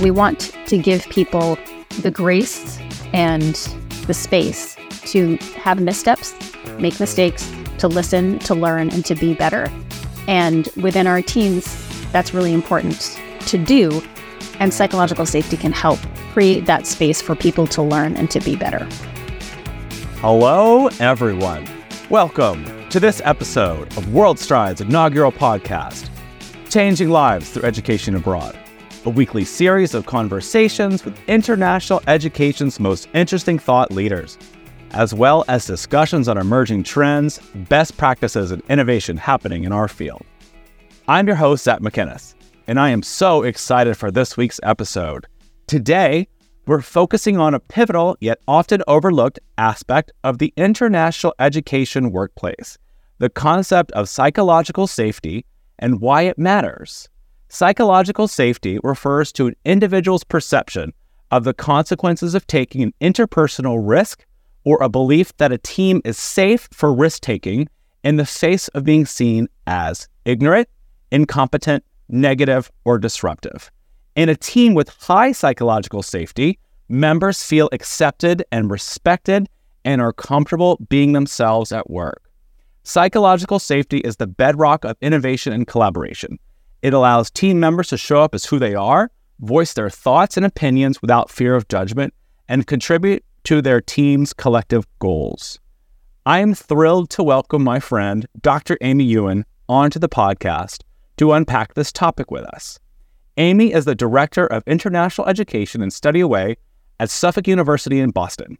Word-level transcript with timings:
We 0.00 0.10
want 0.10 0.56
to 0.66 0.78
give 0.78 1.06
people 1.10 1.58
the 2.00 2.10
grace 2.10 2.78
and 3.12 3.54
the 4.06 4.14
space 4.14 4.74
to 5.12 5.36
have 5.56 5.78
missteps, 5.78 6.34
make 6.78 6.98
mistakes, 6.98 7.52
to 7.76 7.86
listen, 7.86 8.38
to 8.40 8.54
learn, 8.54 8.88
and 8.88 9.04
to 9.04 9.14
be 9.14 9.34
better. 9.34 9.70
And 10.26 10.70
within 10.82 11.06
our 11.06 11.20
teams, 11.20 11.66
that's 12.12 12.32
really 12.32 12.54
important 12.54 13.20
to 13.40 13.58
do. 13.58 14.02
And 14.58 14.72
psychological 14.72 15.26
safety 15.26 15.58
can 15.58 15.72
help 15.72 15.98
create 16.32 16.64
that 16.64 16.86
space 16.86 17.20
for 17.20 17.34
people 17.34 17.66
to 17.66 17.82
learn 17.82 18.16
and 18.16 18.30
to 18.30 18.40
be 18.40 18.56
better. 18.56 18.88
Hello, 20.20 20.86
everyone. 20.98 21.68
Welcome 22.08 22.88
to 22.88 23.00
this 23.00 23.20
episode 23.26 23.88
of 23.98 24.06
WorldStride's 24.06 24.80
inaugural 24.80 25.30
podcast, 25.30 26.08
Changing 26.70 27.10
Lives 27.10 27.50
Through 27.50 27.64
Education 27.64 28.16
Abroad, 28.16 28.58
a 29.06 29.10
weekly 29.10 29.44
series 29.44 29.94
of 29.94 30.04
conversations 30.04 31.04
with 31.04 31.18
international 31.26 32.02
education's 32.06 32.78
most 32.78 33.08
interesting 33.14 33.58
thought 33.58 33.90
leaders, 33.90 34.36
as 34.90 35.14
well 35.14 35.44
as 35.48 35.64
discussions 35.64 36.28
on 36.28 36.36
emerging 36.36 36.82
trends, 36.82 37.38
best 37.68 37.96
practices, 37.96 38.50
and 38.50 38.62
innovation 38.68 39.16
happening 39.16 39.64
in 39.64 39.72
our 39.72 39.88
field. 39.88 40.22
I'm 41.08 41.26
your 41.26 41.36
host, 41.36 41.64
Zac 41.64 41.80
Macinnes, 41.80 42.34
and 42.66 42.78
I 42.78 42.90
am 42.90 43.02
so 43.02 43.42
excited 43.42 43.96
for 43.96 44.10
this 44.10 44.36
week's 44.36 44.60
episode. 44.62 45.26
Today, 45.66 46.28
we're 46.66 46.82
focusing 46.82 47.38
on 47.38 47.54
a 47.54 47.60
pivotal 47.60 48.18
yet 48.20 48.38
often 48.46 48.82
overlooked 48.86 49.40
aspect 49.56 50.12
of 50.24 50.38
the 50.38 50.52
international 50.56 51.34
education 51.38 52.12
workplace 52.12 52.76
the 53.18 53.28
concept 53.28 53.92
of 53.92 54.08
psychological 54.08 54.86
safety 54.86 55.44
and 55.78 56.00
why 56.00 56.22
it 56.22 56.38
matters. 56.38 57.10
Psychological 57.52 58.28
safety 58.28 58.78
refers 58.84 59.32
to 59.32 59.48
an 59.48 59.56
individual's 59.64 60.22
perception 60.22 60.92
of 61.32 61.42
the 61.42 61.52
consequences 61.52 62.36
of 62.36 62.46
taking 62.46 62.80
an 62.80 62.94
interpersonal 63.00 63.80
risk 63.82 64.24
or 64.62 64.80
a 64.80 64.88
belief 64.88 65.36
that 65.38 65.50
a 65.50 65.58
team 65.58 66.00
is 66.04 66.16
safe 66.16 66.68
for 66.72 66.94
risk 66.94 67.22
taking 67.22 67.68
in 68.04 68.14
the 68.14 68.24
face 68.24 68.68
of 68.68 68.84
being 68.84 69.04
seen 69.04 69.48
as 69.66 70.08
ignorant, 70.24 70.68
incompetent, 71.10 71.82
negative, 72.08 72.70
or 72.84 72.98
disruptive. 72.98 73.68
In 74.14 74.28
a 74.28 74.36
team 74.36 74.74
with 74.74 74.88
high 75.00 75.32
psychological 75.32 76.04
safety, 76.04 76.56
members 76.88 77.42
feel 77.42 77.68
accepted 77.72 78.44
and 78.52 78.70
respected 78.70 79.48
and 79.84 80.00
are 80.00 80.12
comfortable 80.12 80.78
being 80.88 81.14
themselves 81.14 81.72
at 81.72 81.90
work. 81.90 82.30
Psychological 82.84 83.58
safety 83.58 83.98
is 83.98 84.18
the 84.18 84.28
bedrock 84.28 84.84
of 84.84 84.96
innovation 85.00 85.52
and 85.52 85.66
collaboration. 85.66 86.38
It 86.82 86.94
allows 86.94 87.30
team 87.30 87.60
members 87.60 87.88
to 87.88 87.98
show 87.98 88.22
up 88.22 88.34
as 88.34 88.46
who 88.46 88.58
they 88.58 88.74
are, 88.74 89.10
voice 89.40 89.74
their 89.74 89.90
thoughts 89.90 90.36
and 90.36 90.46
opinions 90.46 91.02
without 91.02 91.30
fear 91.30 91.54
of 91.54 91.68
judgment, 91.68 92.14
and 92.48 92.66
contribute 92.66 93.22
to 93.44 93.60
their 93.60 93.80
team's 93.80 94.32
collective 94.32 94.86
goals. 94.98 95.58
I 96.24 96.38
am 96.38 96.54
thrilled 96.54 97.10
to 97.10 97.22
welcome 97.22 97.62
my 97.62 97.80
friend, 97.80 98.26
Dr. 98.40 98.78
Amy 98.80 99.04
Ewen, 99.04 99.44
onto 99.68 99.98
the 99.98 100.08
podcast 100.08 100.82
to 101.18 101.32
unpack 101.32 101.74
this 101.74 101.92
topic 101.92 102.30
with 102.30 102.44
us. 102.44 102.78
Amy 103.36 103.72
is 103.72 103.84
the 103.84 103.94
Director 103.94 104.46
of 104.46 104.62
International 104.66 105.28
Education 105.28 105.82
and 105.82 105.92
Study 105.92 106.20
Away 106.20 106.56
at 106.98 107.10
Suffolk 107.10 107.46
University 107.46 108.00
in 108.00 108.10
Boston. 108.10 108.58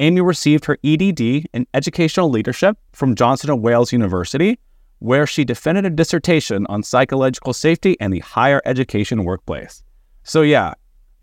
Amy 0.00 0.20
received 0.20 0.64
her 0.64 0.78
EDD 0.84 1.46
in 1.52 1.66
Educational 1.74 2.28
Leadership 2.28 2.76
from 2.92 3.14
Johnson 3.14 3.60
& 3.60 3.62
Wales 3.62 3.92
University, 3.92 4.58
where 5.02 5.26
she 5.26 5.44
defended 5.44 5.84
a 5.84 5.90
dissertation 5.90 6.64
on 6.68 6.80
psychological 6.80 7.52
safety 7.52 7.96
and 7.98 8.12
the 8.12 8.20
higher 8.20 8.62
education 8.64 9.24
workplace. 9.24 9.82
So 10.22 10.42
yeah, 10.42 10.74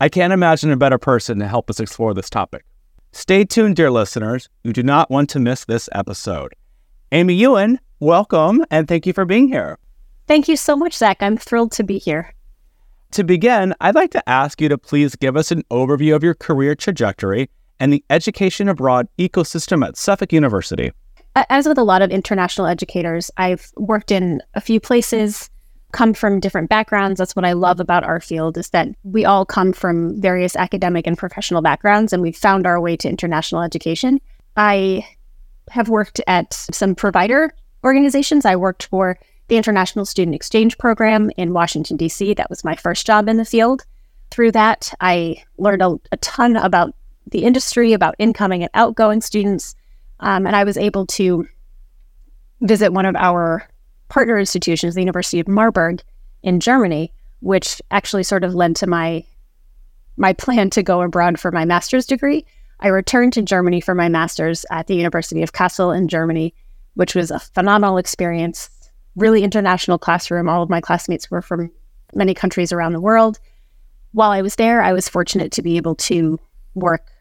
I 0.02 0.10
can't 0.10 0.34
imagine 0.34 0.70
a 0.72 0.76
better 0.76 0.98
person 0.98 1.40
to 1.40 1.48
help 1.48 1.70
us 1.70 1.80
explore 1.80 2.14
this 2.14 2.30
topic. 2.30 2.66
Stay 3.14 3.46
tuned, 3.46 3.78
dear 3.78 3.90
listeners. 3.90 4.50
You 4.64 4.74
do 4.74 4.84
not 4.84 5.10
want 5.10 5.30
to 5.30 5.40
miss 5.40 5.64
this 5.64 5.88
episode. 5.94 6.54
Amy 7.14 7.36
Ewen, 7.36 7.80
welcome 8.02 8.66
and 8.70 8.86
thank 8.86 9.08
you 9.08 9.14
for 9.14 9.24
being 9.24 9.48
here. 9.48 9.80
Thank 10.28 10.50
you 10.50 10.58
so 10.58 10.76
much, 10.76 10.98
Zac. 10.98 11.24
I'm 11.24 11.38
thrilled 11.38 11.72
to 11.72 11.84
be 11.84 12.00
here. 12.00 12.34
To 13.12 13.24
begin, 13.24 13.74
I'd 13.80 13.96
like 13.96 14.12
to 14.12 14.30
ask 14.30 14.60
you 14.60 14.68
to 14.68 14.78
please 14.78 15.16
give 15.16 15.38
us 15.38 15.52
an 15.52 15.64
overview 15.72 16.18
of 16.18 16.24
your 16.24 16.36
career 16.36 16.76
trajectory 16.76 17.50
and 17.80 17.94
the 17.94 18.04
education 18.10 18.68
abroad 18.68 19.08
ecosystem 19.18 19.88
at 19.88 19.96
Suffolk 19.96 20.34
University. 20.34 20.92
As 21.36 21.68
with 21.68 21.78
a 21.78 21.84
lot 21.84 22.02
of 22.02 22.12
international 22.12 22.68
educators, 22.68 23.32
I've 23.38 23.72
worked 23.78 24.12
in 24.12 24.42
a 24.56 24.62
few 24.62 24.80
places, 24.80 25.50
come 25.92 26.14
from 26.14 26.40
different 26.40 26.70
backgrounds. 26.70 27.18
That's 27.18 27.36
what 27.36 27.46
I 27.46 27.54
love 27.54 27.80
about 27.80 28.04
our 28.04 28.20
field 28.20 28.58
is 28.58 28.70
that 28.70 28.90
we 29.04 29.26
all 29.26 29.46
come 29.46 29.74
from 29.74 30.20
various 30.22 30.56
academic 30.56 31.08
and 31.08 31.18
professional 31.18 31.62
backgrounds 31.62 32.14
and 32.14 32.22
we've 32.22 32.38
found 32.38 32.68
our 32.68 32.80
way 32.80 32.96
to 32.98 33.10
international 33.10 33.62
education. 33.62 34.20
I 34.56 35.08
have 35.70 35.90
worked 35.90 36.22
at 36.28 36.54
some 36.54 36.96
provider 36.96 37.54
organizations. 37.84 38.46
I 38.46 38.56
worked 38.56 38.86
for 38.88 39.18
the 39.48 39.58
International 39.58 40.06
Student 40.06 40.36
Exchange 40.36 40.78
Program 40.78 41.32
in 41.38 41.54
Washington, 41.54 41.98
D.C. 41.98 42.36
That 42.36 42.50
was 42.50 42.64
my 42.64 42.76
first 42.76 43.06
job 43.06 43.28
in 43.28 43.38
the 43.38 43.46
field. 43.46 43.84
Through 44.32 44.52
that, 44.52 44.94
I 45.02 45.44
learned 45.58 45.82
a, 45.82 46.00
a 46.12 46.18
ton 46.18 46.56
about 46.56 46.94
the 47.28 47.44
industry, 47.44 47.94
about 47.94 48.16
incoming 48.20 48.62
and 48.62 48.70
outgoing 48.76 49.22
students. 49.22 49.76
Um, 50.20 50.46
and 50.46 50.56
I 50.56 50.64
was 50.64 50.78
able 50.78 51.06
to 51.08 51.48
visit 52.62 52.94
one 52.94 53.06
of 53.06 53.16
our 53.16 53.68
partner 54.10 54.38
institutions, 54.38 54.96
the 54.96 55.02
University 55.02 55.40
of 55.40 55.48
Marburg 55.48 56.02
in 56.44 56.60
Germany, 56.60 57.14
which 57.40 57.82
actually 57.92 58.24
sort 58.24 58.44
of 58.44 58.54
led 58.54 58.76
to 58.78 58.88
my 58.88 59.24
my 60.18 60.34
plan 60.34 60.70
to 60.70 60.84
go 60.84 61.02
abroad 61.02 61.40
for 61.40 61.50
my 61.50 61.64
master's 61.64 62.06
degree. 62.06 62.46
I 62.82 62.90
returned 62.90 63.32
to 63.34 63.42
Germany 63.42 63.80
for 63.80 63.96
my 63.96 64.10
master's 64.10 64.66
at 64.70 64.88
the 64.88 64.96
University 64.96 65.42
of 65.44 65.54
Kassel 65.54 65.96
in 65.96 66.10
Germany, 66.10 66.54
which 66.96 67.16
was 67.16 67.32
a 67.32 67.40
phenomenal 67.40 67.98
experience 67.98 68.70
really 69.16 69.44
international 69.44 69.98
classroom. 69.98 70.50
All 70.50 70.64
of 70.64 70.70
my 70.70 70.82
classmates 70.82 71.30
were 71.30 71.42
from 71.42 71.72
many 72.14 72.34
countries 72.34 72.72
around 72.72 72.94
the 72.94 73.02
world. 73.02 73.40
While 74.12 74.32
I 74.32 74.42
was 74.42 74.56
there, 74.56 74.82
I 74.82 74.94
was 74.94 75.10
fortunate 75.10 75.52
to 75.54 75.62
be 75.62 75.78
able 75.78 75.96
to 75.96 76.40
work 76.74 77.12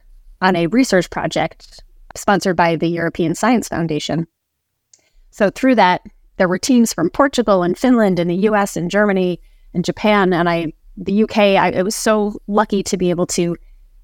on 0.41 0.57
a 0.57 0.69
research 0.69 1.11
project 1.11 1.83
sponsored 2.21 2.57
by 2.57 2.77
the 2.77 2.89
European 2.89 3.35
Science 3.35 3.69
Foundation. 3.69 4.27
So, 5.31 5.51
through 5.51 5.77
that, 5.77 6.03
there 6.37 6.49
were 6.49 6.59
teams 6.59 6.93
from 6.93 7.11
Portugal 7.11 7.63
and 7.63 7.77
Finland 7.77 8.19
and 8.19 8.31
the 8.31 8.49
US 8.49 8.77
and 8.77 8.91
Germany 8.91 9.41
and 9.75 9.85
Japan 9.85 10.33
and 10.33 10.49
I, 10.49 10.73
the 10.97 11.25
UK. 11.25 11.39
I, 11.39 11.83
was 11.83 11.95
so 11.95 12.41
lucky 12.47 12.83
to 12.85 12.97
be 12.97 13.11
able 13.11 13.27
to 13.29 13.57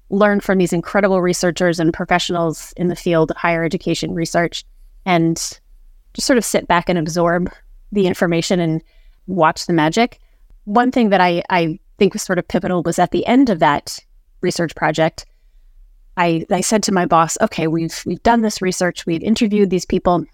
learn 0.09 0.39
from 0.39 0.57
these 0.57 0.73
incredible 0.73 1.21
researchers 1.21 1.79
and 1.79 1.93
professionals 1.93 2.73
in 2.77 2.87
the 2.89 2.95
field 2.95 3.31
of 3.31 3.37
higher 3.37 3.63
education 3.63 4.13
research 4.13 4.63
and 5.05 5.37
just 6.13 6.27
sort 6.27 6.37
of 6.37 6.45
sit 6.45 6.67
back 6.67 6.89
and 6.89 6.99
absorb 6.99 7.51
the 7.91 8.07
information 8.07 8.59
and 8.59 8.83
watch 9.27 9.65
the 9.65 9.73
magic. 9.73 10.19
One 10.65 10.91
thing 10.91 11.09
that 11.09 11.21
I, 11.21 11.43
I 11.49 11.79
think 11.97 12.13
was 12.13 12.21
sort 12.21 12.39
of 12.39 12.47
pivotal 12.47 12.83
was 12.83 12.99
at 12.99 13.11
the 13.11 13.25
end 13.25 13.49
of 13.49 13.59
that 13.59 13.99
research 14.41 14.75
project, 14.75 15.25
I, 16.17 16.45
I 16.49 16.61
said 16.61 16.83
to 16.83 16.93
my 16.93 17.05
boss, 17.05 17.37
okay, 17.41 17.67
we've 17.67 18.01
we've 18.05 18.23
done 18.23 18.41
this 18.41 18.61
research, 18.61 19.05
we've 19.05 19.23
interviewed 19.23 19.69
these 19.69 19.85
people. 19.85 20.25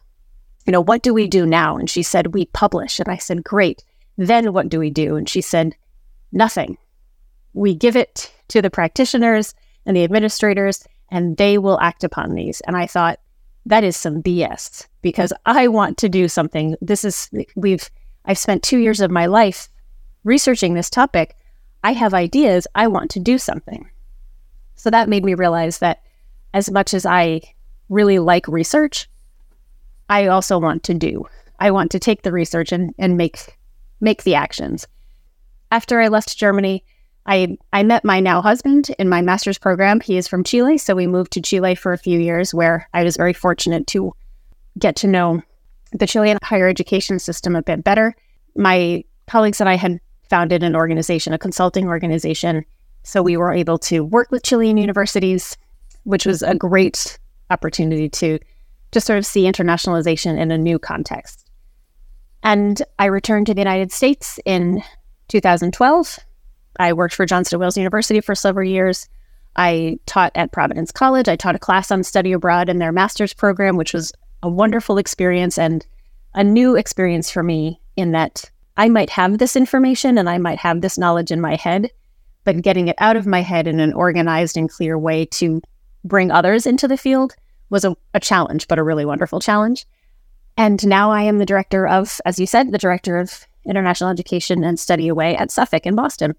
You 0.66 0.72
know, 0.72 0.82
what 0.82 1.02
do 1.02 1.14
we 1.14 1.28
do 1.28 1.46
now? 1.46 1.76
And 1.78 1.90
she 1.90 2.04
said, 2.04 2.34
we 2.34 2.46
publish. 2.46 3.00
And 3.00 3.10
I 3.10 3.18
said, 3.18 3.44
great. 3.44 3.84
Then 4.18 4.54
what 4.54 4.70
do 4.70 4.80
we 4.80 4.92
do? 4.92 5.16
And 5.16 5.28
she 5.28 5.42
said, 5.42 5.76
nothing. 6.32 6.78
We 7.54 7.74
give 7.74 7.96
it 7.96 8.32
to 8.50 8.62
the 8.62 8.70
practitioners 8.70 9.56
and 9.86 9.98
the 9.98 10.04
administrators, 10.04 10.84
and 11.10 11.36
they 11.38 11.58
will 11.58 11.80
act 11.80 12.04
upon 12.04 12.36
these. 12.36 12.62
And 12.62 12.78
I 12.78 12.86
thought, 12.86 13.20
that 13.66 13.84
is 13.84 13.96
some 13.96 14.24
BS 14.24 14.88
because 15.02 15.34
I 15.46 15.68
want 15.68 15.98
to 16.00 16.10
do 16.10 16.28
something. 16.28 16.76
This 16.82 17.04
is, 17.06 17.30
we've, 17.56 17.90
I've 18.26 18.38
spent 18.38 18.64
two 18.64 18.80
years 18.80 19.02
of 19.02 19.12
my 19.12 19.28
life 19.28 19.70
researching 20.24 20.74
this 20.74 20.90
topic. 20.90 21.36
I 21.84 21.94
have 21.94 22.14
ideas. 22.14 22.68
I 22.76 22.88
want 22.88 23.12
to 23.12 23.20
do 23.20 23.38
something. 23.38 23.90
So 24.82 24.90
that 24.90 25.10
made 25.10 25.24
me 25.24 25.36
realize 25.36 25.78
that 25.78 26.02
as 26.56 26.72
much 26.72 26.96
as 26.96 27.06
I 27.06 27.42
really 27.90 28.18
like 28.18 28.48
research, 28.48 29.08
I 30.10 30.26
also 30.26 30.58
want 30.58 30.82
to 30.86 30.96
do. 30.96 31.28
I 31.60 31.70
want 31.70 31.92
to 31.92 32.00
take 32.00 32.24
the 32.24 32.32
research 32.32 32.72
and, 32.72 32.92
and 32.98 33.16
make 33.16 33.60
make 34.00 34.24
the 34.24 34.34
actions. 34.34 34.88
After 35.70 36.02
I 36.02 36.08
left 36.08 36.36
Germany, 36.36 36.84
I 37.28 37.60
I 37.72 37.84
met 37.84 38.04
my 38.04 38.20
now 38.20 38.42
husband 38.42 38.90
in 38.98 39.08
my 39.08 39.22
master's 39.22 39.60
program. 39.60 40.00
He 40.00 40.18
is 40.18 40.28
from 40.28 40.44
Chile, 40.44 40.80
so 40.80 40.96
we 40.96 41.06
moved 41.06 41.34
to 41.34 41.42
Chile 41.42 41.76
for 41.76 41.94
a 41.94 41.98
few 42.00 42.20
years 42.20 42.52
where 42.52 42.90
I 42.92 43.04
was 43.04 43.18
very 43.18 43.34
fortunate 43.34 43.86
to 43.94 44.16
get 44.80 44.96
to 44.96 45.08
know 45.08 45.44
the 45.92 46.08
Chilean 46.08 46.40
higher 46.42 46.68
education 46.68 47.20
system 47.20 47.56
a 47.56 47.62
bit 47.62 47.84
better. 47.84 48.16
My 48.56 49.04
colleagues 49.28 49.62
and 49.62 49.70
I 49.70 49.76
had 49.76 50.00
founded 50.28 50.64
an 50.64 50.76
organization, 50.76 51.34
a 51.34 51.38
consulting 51.38 51.88
organization, 51.88 52.66
so 53.04 53.22
we 53.22 53.38
were 53.38 53.52
able 53.52 53.78
to 53.80 54.04
work 54.04 54.32
with 54.32 54.44
Chilean 54.44 54.78
universities, 54.78 55.58
which 56.04 56.26
was 56.26 56.42
a 56.42 56.56
great 56.56 57.20
opportunity 57.50 58.10
to 58.10 58.40
to 58.92 59.00
sort 59.00 59.18
of 59.18 59.26
see 59.26 59.44
internationalization 59.44 60.38
in 60.38 60.52
a 60.52 60.58
new 60.58 60.78
context. 60.78 61.50
And 62.44 62.82
I 63.00 63.06
returned 63.06 63.48
to 63.48 63.54
the 63.54 63.62
United 63.62 63.92
States 63.92 64.38
in 64.46 64.84
2012 65.30 66.20
I 66.80 66.94
worked 66.94 67.14
for 67.14 67.26
Johnson 67.26 67.60
Wales 67.60 67.78
University 67.78 68.22
for 68.22 68.36
several 68.36 68.68
years. 68.68 69.08
I 69.56 70.00
taught 70.06 70.32
at 70.36 70.52
Providence 70.52 70.92
College. 70.92 71.28
I 71.28 71.36
taught 71.36 71.56
a 71.56 71.60
class 71.60 71.92
on 71.92 72.04
study 72.04 72.32
abroad 72.32 72.70
in 72.70 72.80
their 72.80 72.92
master's 72.92 73.34
program, 73.34 73.76
which 73.76 73.94
was 73.94 74.12
a 74.42 74.50
wonderful 74.50 74.98
experience 74.98 75.58
and 75.58 75.86
a 76.34 76.44
new 76.44 76.76
experience 76.76 77.30
for 77.30 77.44
me 77.44 77.80
in 77.98 78.14
that 78.14 78.50
I 78.78 78.88
might 78.88 79.10
have 79.10 79.38
this 79.38 79.56
information 79.56 80.18
and 80.18 80.30
I 80.30 80.38
might 80.38 80.60
have 80.60 80.82
this 80.82 80.98
knowledge 80.98 81.32
in 81.32 81.42
my 81.42 81.56
head, 81.56 81.92
but 82.44 82.62
getting 82.62 82.88
it 82.88 82.96
out 83.00 83.16
of 83.16 83.28
my 83.28 83.42
head 83.42 83.68
in 83.68 83.80
an 83.80 83.94
organized 83.94 84.58
and 84.58 84.70
clear 84.70 84.98
way 84.98 85.26
to 85.26 85.62
bring 86.04 86.32
others 86.32 86.66
into 86.66 86.88
the 86.88 86.98
field 86.98 87.36
was 87.70 87.86
a, 87.86 87.96
a 88.14 88.20
challenge, 88.20 88.68
but 88.68 88.80
a 88.80 88.84
really 88.84 89.06
wonderful 89.06 89.40
challenge. 89.40 89.86
And 90.58 90.86
now 90.86 91.12
I 91.12 91.24
am 91.24 91.38
the 91.38 91.46
director 91.46 91.88
of, 91.88 92.20
as 92.26 92.40
you 92.40 92.46
said, 92.46 92.72
the 92.72 92.78
director 92.78 93.18
of 93.18 93.48
international 93.66 94.10
education 94.10 94.64
and 94.64 94.80
study 94.80 95.08
away 95.08 95.36
at 95.36 95.52
Suffolk 95.52 95.86
in 95.86 95.96
Boston, 95.96 96.36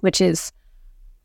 which 0.00 0.20
is, 0.20 0.52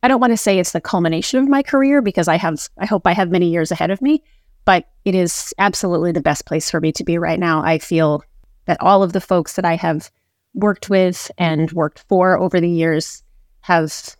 I 0.03 0.07
don't 0.07 0.19
want 0.21 0.31
to 0.31 0.37
say 0.37 0.59
it's 0.59 0.73
the 0.73 0.81
culmination 0.81 1.39
of 1.39 1.47
my 1.47 1.63
career 1.63 2.01
because 2.01 2.27
I 2.27 2.37
have, 2.37 2.67
I 2.77 2.85
hope 2.85 3.07
I 3.07 3.13
have 3.13 3.31
many 3.31 3.49
years 3.49 3.71
ahead 3.71 3.89
of 3.89 4.01
me, 4.01 4.23
but 4.65 4.89
it 5.05 5.15
is 5.15 5.53
absolutely 5.57 6.11
the 6.11 6.21
best 6.21 6.45
place 6.45 6.69
for 6.69 6.79
me 6.79 6.91
to 6.93 7.03
be 7.03 7.17
right 7.17 7.39
now. 7.39 7.63
I 7.63 7.79
feel 7.79 8.23
that 8.65 8.81
all 8.81 9.01
of 9.01 9.13
the 9.13 9.21
folks 9.21 9.53
that 9.55 9.65
I 9.65 9.75
have 9.75 10.11
worked 10.53 10.89
with 10.89 11.31
and 11.37 11.71
worked 11.71 12.05
for 12.07 12.37
over 12.37 12.61
the 12.61 12.69
years 12.69 13.23
have 13.63 14.15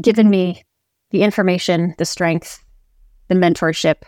given 0.00 0.28
me 0.28 0.64
the 1.10 1.22
information, 1.22 1.94
the 1.98 2.04
strength, 2.04 2.64
the 3.28 3.34
mentorship 3.34 4.02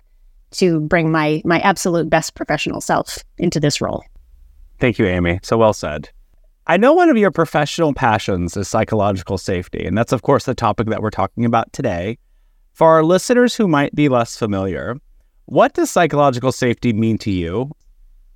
to 0.52 0.80
bring 0.80 1.12
my 1.12 1.40
my 1.44 1.60
absolute 1.60 2.10
best 2.10 2.34
professional 2.34 2.80
self 2.80 3.18
into 3.38 3.60
this 3.60 3.80
role. 3.80 4.02
Thank 4.78 4.98
you, 4.98 5.06
Amy. 5.06 5.38
So 5.42 5.56
well 5.56 5.72
said. 5.72 6.10
I 6.66 6.76
know 6.76 6.92
one 6.92 7.08
of 7.08 7.16
your 7.16 7.30
professional 7.30 7.94
passions 7.94 8.56
is 8.56 8.68
psychological 8.68 9.38
safety, 9.38 9.84
and 9.84 9.96
that's 9.96 10.12
of 10.12 10.22
course 10.22 10.44
the 10.44 10.54
topic 10.54 10.88
that 10.88 11.02
we're 11.02 11.10
talking 11.10 11.44
about 11.44 11.72
today. 11.72 12.18
For 12.72 12.88
our 12.88 13.04
listeners 13.04 13.54
who 13.54 13.68
might 13.68 13.94
be 13.94 14.08
less 14.08 14.36
familiar, 14.36 14.96
what 15.46 15.74
does 15.74 15.90
psychological 15.90 16.52
safety 16.52 16.92
mean 16.92 17.18
to 17.18 17.30
you? 17.30 17.70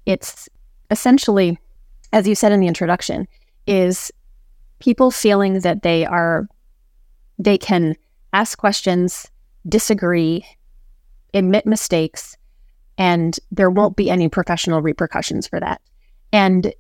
It's 0.04 0.48
essentially, 0.90 1.58
as 2.12 2.28
you 2.28 2.34
said 2.34 2.52
in 2.52 2.60
the 2.60 2.66
introduction, 2.66 3.26
is 3.66 4.12
people 4.84 5.10
feeling 5.10 5.60
that 5.60 5.82
they 5.82 6.04
are 6.04 6.46
they 7.38 7.56
can 7.56 7.96
ask 8.34 8.58
questions, 8.58 9.30
disagree, 9.66 10.44
admit 11.32 11.64
mistakes, 11.64 12.36
and 12.98 13.40
there 13.50 13.70
won't 13.70 13.96
be 13.96 14.10
any 14.10 14.28
professional 14.28 14.82
repercussions 14.82 15.48
for 15.48 15.58
that. 15.58 15.80
And 16.32 16.72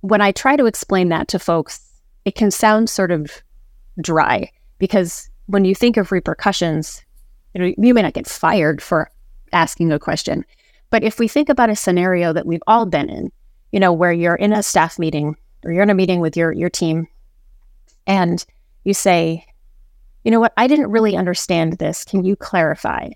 when 0.00 0.20
I 0.20 0.32
try 0.32 0.56
to 0.56 0.66
explain 0.66 1.08
that 1.10 1.28
to 1.28 1.38
folks, 1.38 1.80
it 2.24 2.34
can 2.34 2.50
sound 2.50 2.90
sort 2.90 3.12
of 3.12 3.30
dry 4.00 4.50
because 4.78 5.30
when 5.46 5.64
you 5.64 5.74
think 5.74 5.96
of 5.96 6.10
repercussions, 6.10 7.04
you 7.54 7.60
know, 7.60 7.72
you 7.78 7.94
may 7.94 8.02
not 8.02 8.14
get 8.14 8.26
fired 8.26 8.82
for 8.82 9.08
asking 9.52 9.92
a 9.92 10.00
question. 10.00 10.44
But 10.90 11.04
if 11.04 11.20
we 11.20 11.28
think 11.28 11.48
about 11.48 11.70
a 11.70 11.76
scenario 11.76 12.32
that 12.32 12.46
we've 12.46 12.62
all 12.66 12.86
been 12.86 13.08
in, 13.08 13.30
you 13.70 13.78
know, 13.78 13.92
where 13.92 14.12
you're 14.12 14.34
in 14.34 14.52
a 14.52 14.64
staff 14.64 14.98
meeting 14.98 15.36
or 15.64 15.72
you're 15.72 15.84
in 15.84 15.90
a 15.90 15.94
meeting 15.94 16.18
with 16.20 16.36
your 16.36 16.52
your 16.52 16.68
team 16.68 17.06
and 18.06 18.44
you 18.84 18.94
say, 18.94 19.44
you 20.24 20.30
know 20.30 20.40
what, 20.40 20.52
I 20.56 20.66
didn't 20.66 20.90
really 20.90 21.16
understand 21.16 21.74
this. 21.74 22.04
Can 22.04 22.24
you 22.24 22.36
clarify? 22.36 23.10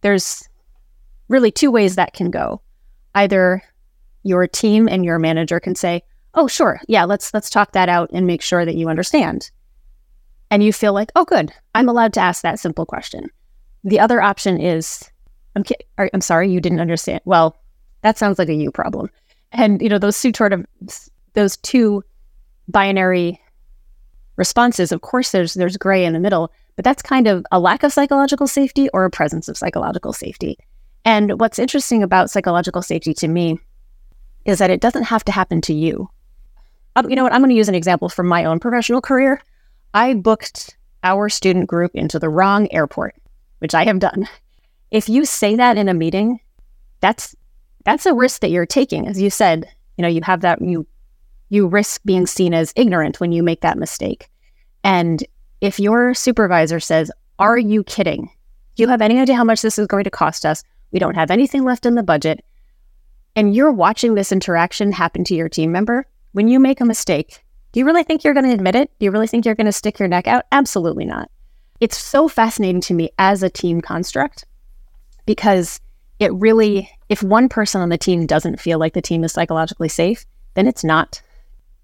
There's 0.00 0.48
really 1.28 1.50
two 1.50 1.70
ways 1.70 1.96
that 1.96 2.14
can 2.14 2.30
go. 2.30 2.60
Either 3.14 3.62
your 4.22 4.46
team 4.46 4.88
and 4.88 5.04
your 5.04 5.18
manager 5.18 5.60
can 5.60 5.74
say, 5.74 6.02
"Oh, 6.34 6.46
sure. 6.46 6.80
Yeah, 6.88 7.04
let's 7.04 7.32
let's 7.32 7.50
talk 7.50 7.72
that 7.72 7.88
out 7.88 8.10
and 8.12 8.26
make 8.26 8.42
sure 8.42 8.64
that 8.64 8.76
you 8.76 8.88
understand." 8.88 9.50
And 10.50 10.62
you 10.62 10.72
feel 10.72 10.92
like, 10.92 11.10
"Oh, 11.16 11.24
good. 11.24 11.52
I'm 11.74 11.88
allowed 11.88 12.12
to 12.14 12.20
ask 12.20 12.42
that 12.42 12.58
simple 12.58 12.86
question." 12.86 13.30
The 13.84 14.00
other 14.00 14.20
option 14.20 14.60
is, 14.60 15.02
"I'm 15.56 15.62
ki- 15.62 15.76
I'm 15.98 16.20
sorry, 16.20 16.50
you 16.50 16.60
didn't 16.60 16.80
understand." 16.80 17.20
Well, 17.24 17.56
that 18.02 18.18
sounds 18.18 18.38
like 18.38 18.48
a 18.48 18.54
you 18.54 18.70
problem. 18.70 19.10
And 19.52 19.80
you 19.82 19.88
know, 19.88 19.98
those 19.98 20.20
two 20.20 20.32
sort 20.34 20.52
of 20.52 20.64
those 21.34 21.56
two 21.58 22.02
binary 22.68 23.40
responses, 24.38 24.92
of 24.92 25.02
course 25.02 25.32
there's 25.32 25.54
there's 25.54 25.76
gray 25.76 26.04
in 26.04 26.14
the 26.14 26.20
middle, 26.20 26.50
but 26.76 26.84
that's 26.84 27.02
kind 27.02 27.26
of 27.26 27.44
a 27.52 27.60
lack 27.60 27.82
of 27.82 27.92
psychological 27.92 28.46
safety 28.46 28.88
or 28.94 29.04
a 29.04 29.10
presence 29.10 29.48
of 29.48 29.58
psychological 29.58 30.14
safety. 30.14 30.56
And 31.04 31.38
what's 31.40 31.58
interesting 31.58 32.02
about 32.02 32.30
psychological 32.30 32.82
safety 32.82 33.12
to 33.14 33.28
me 33.28 33.58
is 34.44 34.58
that 34.58 34.70
it 34.70 34.80
doesn't 34.80 35.04
have 35.04 35.24
to 35.24 35.32
happen 35.32 35.60
to 35.62 35.74
you. 35.74 36.08
Um, 36.96 37.10
you 37.10 37.16
know 37.16 37.22
what? 37.22 37.32
I'm 37.32 37.40
going 37.40 37.50
to 37.50 37.56
use 37.56 37.68
an 37.68 37.74
example 37.74 38.08
from 38.08 38.26
my 38.26 38.44
own 38.44 38.60
professional 38.60 39.00
career. 39.00 39.42
I 39.92 40.14
booked 40.14 40.76
our 41.02 41.28
student 41.28 41.68
group 41.68 41.94
into 41.94 42.18
the 42.18 42.28
wrong 42.28 42.70
airport, 42.72 43.14
which 43.58 43.74
I 43.74 43.84
have 43.84 43.98
done. 43.98 44.28
If 44.90 45.08
you 45.08 45.24
say 45.24 45.56
that 45.56 45.76
in 45.76 45.88
a 45.88 45.94
meeting, 45.94 46.40
that's 47.00 47.34
that's 47.84 48.06
a 48.06 48.14
risk 48.14 48.40
that 48.40 48.50
you're 48.50 48.66
taking. 48.66 49.06
As 49.06 49.20
you 49.20 49.30
said, 49.30 49.68
you 49.96 50.02
know, 50.02 50.08
you 50.08 50.20
have 50.22 50.40
that 50.40 50.60
you 50.60 50.86
you 51.48 51.66
risk 51.66 52.02
being 52.04 52.26
seen 52.26 52.54
as 52.54 52.72
ignorant 52.76 53.20
when 53.20 53.32
you 53.32 53.42
make 53.42 53.60
that 53.62 53.78
mistake. 53.78 54.28
And 54.84 55.24
if 55.60 55.80
your 55.80 56.14
supervisor 56.14 56.80
says, 56.80 57.10
Are 57.38 57.58
you 57.58 57.84
kidding? 57.84 58.30
Do 58.76 58.82
you 58.82 58.88
have 58.88 59.02
any 59.02 59.18
idea 59.18 59.36
how 59.36 59.44
much 59.44 59.62
this 59.62 59.78
is 59.78 59.86
going 59.86 60.04
to 60.04 60.10
cost 60.10 60.46
us? 60.46 60.62
We 60.92 60.98
don't 60.98 61.16
have 61.16 61.30
anything 61.30 61.64
left 61.64 61.86
in 61.86 61.94
the 61.94 62.02
budget. 62.02 62.44
And 63.34 63.54
you're 63.54 63.72
watching 63.72 64.14
this 64.14 64.32
interaction 64.32 64.92
happen 64.92 65.24
to 65.24 65.34
your 65.34 65.48
team 65.48 65.72
member. 65.72 66.06
When 66.32 66.48
you 66.48 66.60
make 66.60 66.80
a 66.80 66.84
mistake, 66.84 67.44
do 67.72 67.80
you 67.80 67.86
really 67.86 68.02
think 68.02 68.24
you're 68.24 68.34
going 68.34 68.46
to 68.46 68.52
admit 68.52 68.74
it? 68.74 68.90
Do 68.98 69.04
you 69.04 69.10
really 69.10 69.26
think 69.26 69.44
you're 69.44 69.54
going 69.54 69.66
to 69.66 69.72
stick 69.72 69.98
your 69.98 70.08
neck 70.08 70.26
out? 70.26 70.44
Absolutely 70.52 71.04
not. 71.04 71.30
It's 71.80 71.96
so 71.96 72.28
fascinating 72.28 72.80
to 72.82 72.94
me 72.94 73.10
as 73.18 73.42
a 73.42 73.50
team 73.50 73.80
construct 73.80 74.44
because 75.26 75.80
it 76.18 76.32
really, 76.32 76.90
if 77.08 77.22
one 77.22 77.48
person 77.48 77.80
on 77.80 77.90
the 77.90 77.98
team 77.98 78.26
doesn't 78.26 78.60
feel 78.60 78.78
like 78.78 78.94
the 78.94 79.02
team 79.02 79.22
is 79.22 79.32
psychologically 79.32 79.88
safe, 79.88 80.26
then 80.54 80.66
it's 80.66 80.82
not 80.82 81.22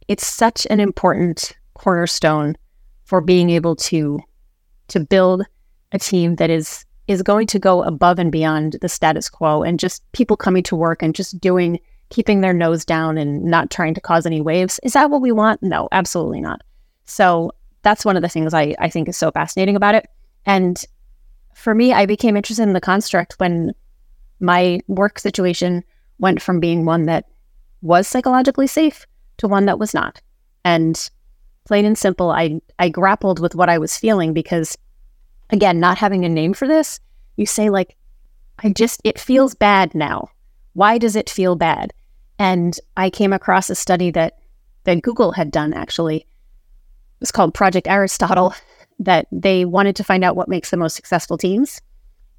it's 0.09 0.27
such 0.27 0.67
an 0.71 0.81
important 0.81 1.53
cornerstone 1.75 2.57
for 3.05 3.21
being 3.21 3.51
able 3.51 3.77
to 3.77 4.21
to 4.89 5.01
build 5.01 5.43
a 5.93 5.99
team 5.99 6.37
that 6.37 6.51
is 6.51 6.85
is 7.07 7.23
going 7.23 7.47
to 7.47 7.59
go 7.59 7.83
above 7.83 8.19
and 8.19 8.33
beyond 8.33 8.77
the 8.81 8.89
status 8.89 9.29
quo 9.29 9.63
and 9.63 9.79
just 9.79 10.03
people 10.13 10.37
coming 10.37 10.63
to 10.63 10.77
work 10.77 11.03
and 11.03 11.15
just 11.15 11.39
doing 11.41 11.79
keeping 12.09 12.41
their 12.41 12.55
nose 12.55 12.85
down 12.85 13.19
and 13.19 13.45
not 13.45 13.71
trying 13.71 13.95
to 13.95 14.01
cause 14.01 14.25
any 14.25 14.41
waves. 14.41 14.81
Is 14.83 14.93
that 14.93 15.11
what 15.11 15.21
we 15.21 15.33
want? 15.33 15.63
No 15.63 15.89
absolutely 15.93 16.41
not. 16.41 16.63
So 17.05 17.53
that's 17.83 18.05
one 18.05 18.17
of 18.17 18.23
the 18.23 18.29
things 18.29 18.55
I, 18.55 18.75
I 18.79 18.89
think 18.89 19.09
is 19.09 19.17
so 19.17 19.31
fascinating 19.31 19.77
about 19.77 19.95
it. 19.95 20.09
And 20.47 20.83
for 21.55 21.75
me 21.75 21.93
i 21.93 22.05
became 22.05 22.37
interested 22.37 22.65
in 22.65 22.73
the 22.73 22.81
construct 22.81 23.35
when 23.39 23.73
my 24.41 24.81
work 24.89 25.19
situation 25.19 25.83
went 26.19 26.43
from 26.43 26.61
being 26.61 26.85
one 26.85 27.05
that 27.05 27.27
was 27.81 28.07
psychologically 28.07 28.67
safe 28.67 29.07
to 29.39 29.49
one 29.49 29.67
that 29.67 29.79
was 29.79 29.95
not. 29.95 30.21
And 30.65 31.11
plain 31.65 31.85
and 31.85 31.97
simple, 31.97 32.31
I, 32.31 32.61
I 32.79 32.89
grappled 32.89 33.41
with 33.41 33.55
what 33.55 33.69
I 33.69 33.79
was 33.79 33.99
feeling 33.99 34.33
because, 34.33 34.77
again, 35.51 35.81
not 35.81 35.99
having 35.99 36.25
a 36.25 36.29
name 36.29 36.55
for 36.55 36.69
this, 36.69 37.01
you 37.37 37.47
say, 37.47 37.71
like, 37.71 37.97
I 38.59 38.71
just, 38.71 39.01
it 39.05 39.19
feels 39.19 39.55
bad 39.55 39.95
now. 39.95 40.29
Why 40.75 40.99
does 40.99 41.17
it 41.17 41.31
feel 41.31 41.57
bad? 41.57 41.93
And 42.39 42.79
I 42.97 43.11
came 43.11 43.33
across 43.33 43.71
a 43.71 43.75
study 43.75 44.11
that, 44.13 44.39
that 44.85 45.03
Google 45.03 45.33
had 45.33 45.51
done 45.51 45.73
actually. 45.73 46.19
It 46.19 46.27
was 47.21 47.33
called 47.33 47.55
Project 47.55 47.89
Aristotle, 47.89 48.55
that 49.01 49.27
they 49.33 49.65
wanted 49.65 49.97
to 49.97 50.05
find 50.05 50.23
out 50.23 50.37
what 50.37 50.49
makes 50.49 50.71
the 50.71 50.77
most 50.77 50.95
successful 50.95 51.37
teams. 51.37 51.81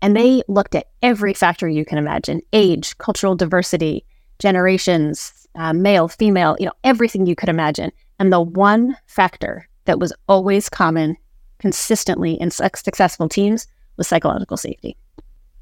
And 0.01 0.15
they 0.15 0.43
looked 0.47 0.75
at 0.75 0.87
every 1.01 1.33
factor 1.33 1.67
you 1.67 1.85
can 1.85 1.97
imagine 1.97 2.41
age, 2.53 2.97
cultural 2.97 3.35
diversity, 3.35 4.05
generations, 4.39 5.44
uh, 5.55 5.73
male, 5.73 6.07
female, 6.07 6.55
you 6.59 6.65
know, 6.65 6.73
everything 6.83 7.25
you 7.25 7.35
could 7.35 7.49
imagine. 7.49 7.91
And 8.19 8.31
the 8.31 8.41
one 8.41 8.95
factor 9.07 9.67
that 9.85 9.99
was 9.99 10.13
always 10.27 10.69
common 10.69 11.17
consistently 11.59 12.33
in 12.33 12.51
successful 12.51 13.29
teams 13.29 13.67
was 13.97 14.07
psychological 14.07 14.57
safety. 14.57 14.97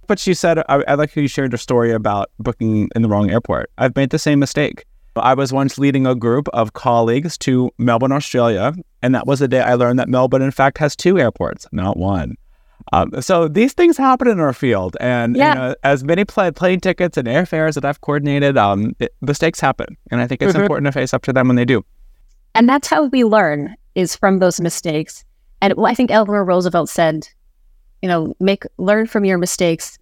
But 0.08 0.26
you 0.28 0.34
said, 0.34 0.60
I, 0.70 0.84
I 0.88 0.94
like 0.96 1.14
how 1.14 1.22
you 1.22 1.28
shared 1.28 1.52
your 1.52 1.60
story 1.60 1.92
about 1.92 2.30
booking 2.40 2.90
in 2.96 3.02
the 3.02 3.08
wrong 3.08 3.32
airport. 3.32 3.72
I've 3.78 3.96
made 3.96 4.10
the 4.10 4.20
same 4.20 4.40
mistake. 4.40 4.86
I 5.16 5.36
was 5.36 5.54
once 5.54 5.78
leading 5.78 6.08
a 6.08 6.16
group 6.16 6.48
of 6.54 6.74
colleagues 6.74 7.38
to 7.40 7.70
Melbourne, 7.78 8.12
Australia, 8.12 8.74
and 9.02 9.14
that 9.14 9.28
was 9.28 9.40
the 9.40 9.48
day 9.48 9.62
I 9.62 9.76
learned 9.76 10.00
that 10.00 10.10
Melbourne, 10.10 10.42
in 10.42 10.52
fact, 10.52 10.80
has 10.80 10.96
two 10.96 11.20
airports, 11.20 11.68
not 11.72 11.98
one. 11.98 12.36
Um, 12.92 13.22
so 13.22 13.48
these 13.48 13.74
things 13.74 13.98
happen 13.98 14.28
in 14.28 14.40
our 14.40 14.54
field, 14.54 14.98
and 15.00 15.36
yeah. 15.36 15.50
you 15.50 15.60
know, 15.60 15.75
as 15.84 16.04
many 16.04 16.25
play, 16.25 16.52
plane 16.52 16.80
tickets 16.80 17.18
and 17.18 17.28
airfares 17.28 17.75
that 17.75 17.86
I've 17.86 18.02
coordinated, 18.02 18.58
um, 18.58 18.96
it, 19.00 19.13
mistakes 19.22 19.60
happen, 19.60 19.98
and 20.12 20.22
I 20.22 20.28
think 20.28 20.42
it's 20.42 20.54
mm-hmm. 20.54 20.63
important 20.63 20.86
to 20.88 20.92
face 20.92 21.13
up 21.13 21.24
to 21.24 21.34
them 21.34 21.48
when 21.48 21.56
they 21.56 21.66
do. 21.66 21.86
And 22.56 22.68
that's 22.68 22.88
how 22.88 23.06
we 23.06 23.24
learn 23.24 23.75
is 23.96 24.16
from 24.16 24.40
those 24.40 24.60
mistakes. 24.60 25.24
And 25.62 25.74
I 25.86 25.94
think 25.94 26.12
Eleanor 26.12 26.44
Roosevelt 26.44 26.90
said, 26.90 27.28
you 28.02 28.10
know, 28.10 28.36
make 28.40 28.63
learn 28.78 29.08
from 29.08 29.25
your 29.25 29.38
mistakes. 29.38 29.98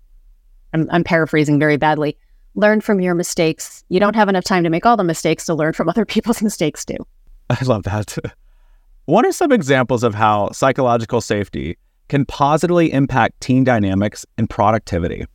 I'm, 0.73 0.89
I'm 0.91 1.03
paraphrasing 1.03 1.59
very 1.59 1.77
badly. 1.77 2.17
Learn 2.55 2.81
from 2.81 3.00
your 3.00 3.13
mistakes. 3.13 3.83
You 3.89 4.00
don't 4.00 4.15
have 4.15 4.27
enough 4.27 4.43
time 4.43 4.63
to 4.63 4.69
make 4.69 4.85
all 4.85 4.97
the 4.97 5.03
mistakes 5.03 5.45
to 5.45 5.53
learn 5.53 5.73
from 5.73 5.88
other 5.88 6.05
people's 6.13 6.41
mistakes 6.41 6.83
too. 6.83 6.97
I 7.50 7.63
love 7.63 7.83
that. 7.83 8.17
What 9.05 9.25
are 9.25 9.31
some 9.31 9.51
examples 9.51 10.03
of 10.03 10.13
how 10.13 10.51
psychological 10.51 11.21
safety 11.21 11.77
can 12.11 12.25
positively 12.25 12.91
impact 12.91 13.39
team 13.39 13.63
dynamics 13.63 14.25
and 14.37 14.49
productivity? 14.49 15.25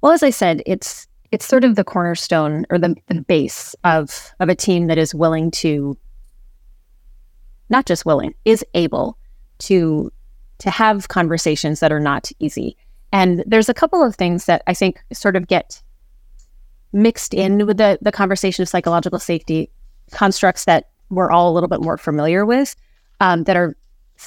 Well, 0.00 0.10
as 0.10 0.24
I 0.24 0.30
said, 0.30 0.64
it's 0.66 1.06
it's 1.30 1.46
sort 1.46 1.62
of 1.62 1.76
the 1.76 1.84
cornerstone 1.84 2.66
or 2.70 2.78
the, 2.78 2.96
the 3.06 3.20
base 3.22 3.76
of 3.84 4.32
of 4.40 4.48
a 4.48 4.54
team 4.56 4.88
that 4.88 4.98
is 4.98 5.14
willing 5.14 5.52
to 5.52 5.96
not 7.70 7.86
just 7.86 8.04
willing, 8.04 8.34
is 8.44 8.64
able 8.74 9.16
to 9.60 10.10
to 10.58 10.70
have 10.70 11.06
conversations 11.06 11.78
that 11.78 11.92
are 11.92 12.00
not 12.00 12.32
easy. 12.40 12.76
And 13.12 13.44
there's 13.46 13.68
a 13.68 13.74
couple 13.74 14.02
of 14.02 14.16
things 14.16 14.46
that 14.46 14.62
I 14.66 14.74
think 14.74 15.00
sort 15.12 15.36
of 15.36 15.46
get 15.46 15.80
mixed 16.92 17.32
in 17.32 17.64
with 17.64 17.76
the 17.76 17.96
the 18.02 18.10
conversation 18.10 18.62
of 18.62 18.68
psychological 18.68 19.20
safety 19.20 19.70
constructs 20.10 20.64
that 20.64 20.88
we're 21.10 21.30
all 21.30 21.48
a 21.48 21.54
little 21.54 21.68
bit 21.68 21.80
more 21.80 21.96
familiar 21.96 22.44
with 22.44 22.74
um, 23.20 23.44
that 23.44 23.56
are 23.56 23.76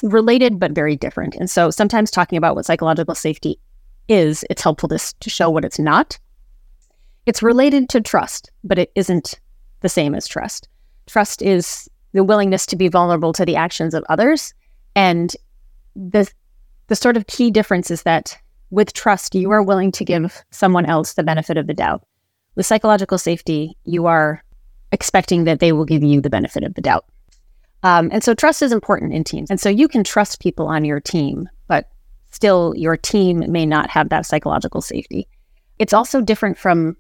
related 0.04 0.60
but 0.60 0.72
very 0.72 0.96
different. 0.96 1.36
And 1.36 1.50
so 1.50 1.70
sometimes 1.70 2.12
talking 2.12 2.38
about 2.38 2.56
what 2.56 2.66
psychological 2.66 3.16
safety 3.16 3.60
is, 4.08 4.44
it's 4.50 4.62
helpful 4.62 4.90
to, 4.90 5.00
to 5.20 5.30
show 5.30 5.50
what 5.50 5.66
it's 5.66 5.80
not. 5.80 6.18
It's 7.26 7.44
related 7.44 7.90
to 7.90 8.02
trust, 8.02 8.52
but 8.64 8.80
it 8.80 8.92
isn't 8.96 9.40
the 9.82 9.90
same 9.90 10.16
as 10.16 10.28
trust. 10.28 10.68
Trust 11.08 11.42
is 11.42 11.90
the 12.14 12.24
willingness 12.24 12.66
to 12.68 12.76
be 12.76 12.88
vulnerable 12.88 13.34
to 13.34 13.46
the 13.46 13.56
actions 13.56 13.94
of 13.94 14.04
others. 14.10 14.54
And 14.96 15.36
the 15.96 16.30
the 16.88 16.96
sort 16.96 17.16
of 17.16 17.28
key 17.28 17.52
difference 17.52 17.90
is 17.90 18.04
that 18.04 18.38
with 18.70 18.92
trust, 18.92 19.34
you 19.34 19.52
are 19.52 19.64
willing 19.64 19.94
to 19.94 20.04
give 20.04 20.44
someone 20.52 20.86
else 20.86 21.14
the 21.14 21.24
benefit 21.24 21.58
of 21.58 21.68
the 21.68 21.74
doubt. 21.74 22.04
With 22.56 22.66
psychological 22.66 23.18
safety, 23.18 23.78
you 23.86 24.08
are 24.08 24.44
expecting 24.92 25.46
that 25.46 25.62
they 25.62 25.72
will 25.72 25.86
give 25.86 26.04
you 26.04 26.20
the 26.20 26.30
benefit 26.30 26.64
of 26.64 26.74
the 26.74 26.82
doubt. 26.82 27.06
Um, 27.84 28.10
and 28.12 28.24
so 28.24 28.34
trust 28.34 28.62
is 28.62 28.72
important 28.72 29.14
in 29.14 29.24
teams. 29.24 29.50
And 29.50 29.60
so 29.60 29.70
you 29.70 29.88
can 29.88 30.04
trust 30.04 30.40
people 30.40 30.68
on 30.68 30.86
your 30.86 31.00
team, 31.00 31.50
but 31.68 31.90
still 32.32 32.74
your 32.76 32.96
team 32.96 33.44
may 33.52 33.66
not 33.66 33.90
have 33.90 34.10
that 34.10 34.26
psychological 34.26 34.82
safety. 34.82 35.28
It's 35.80 35.94
also 35.94 36.22
different 36.22 36.58
from 36.58 36.96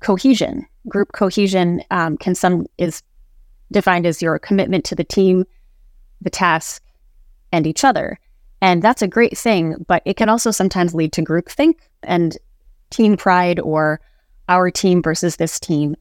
cohesion. 0.00 0.66
Group 0.88 1.12
cohesion 1.12 1.82
um, 1.90 2.16
can 2.16 2.34
some 2.34 2.66
is 2.78 3.02
defined 3.70 4.06
as 4.06 4.22
your 4.22 4.38
commitment 4.38 4.84
to 4.86 4.94
the 4.94 5.04
team, 5.04 5.44
the 6.20 6.30
task, 6.30 6.82
and 7.52 7.66
each 7.66 7.84
other. 7.84 8.18
And 8.60 8.82
that's 8.82 9.02
a 9.02 9.08
great 9.08 9.36
thing, 9.36 9.84
but 9.86 10.02
it 10.04 10.16
can 10.16 10.28
also 10.28 10.50
sometimes 10.50 10.94
lead 10.94 11.12
to 11.14 11.22
groupthink 11.22 11.74
and 12.02 12.36
team 12.90 13.16
pride 13.16 13.58
or 13.60 14.00
our 14.48 14.70
team 14.70 15.02
versus 15.02 15.36
this 15.36 15.58
team. 15.58 15.96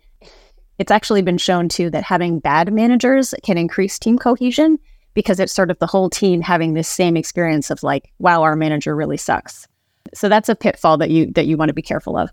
It's 0.80 0.92
actually 0.92 1.22
been 1.22 1.38
shown 1.38 1.70
too 1.70 1.90
that 1.92 2.04
having 2.04 2.40
bad 2.40 2.74
managers 2.74 3.34
can 3.44 3.58
increase 3.58 4.00
team 4.00 4.18
cohesion 4.18 4.80
because 5.14 5.40
it's 5.40 5.54
sort 5.54 5.72
of 5.72 5.80
the 5.80 5.88
whole 5.88 6.10
team 6.10 6.42
having 6.42 6.74
this 6.74 6.88
same 6.88 7.18
experience 7.18 7.70
of 7.70 7.84
like, 7.84 8.12
wow, 8.20 8.42
our 8.42 8.56
manager 8.56 8.96
really 8.96 9.18
sucks. 9.18 9.68
So 10.14 10.30
that's 10.30 10.50
a 10.50 10.56
pitfall 10.56 10.98
that 10.98 11.12
you 11.12 11.32
that 11.34 11.46
you 11.46 11.58
want 11.58 11.70
to 11.70 11.74
be 11.74 11.82
careful 11.82 12.18
of. 12.18 12.30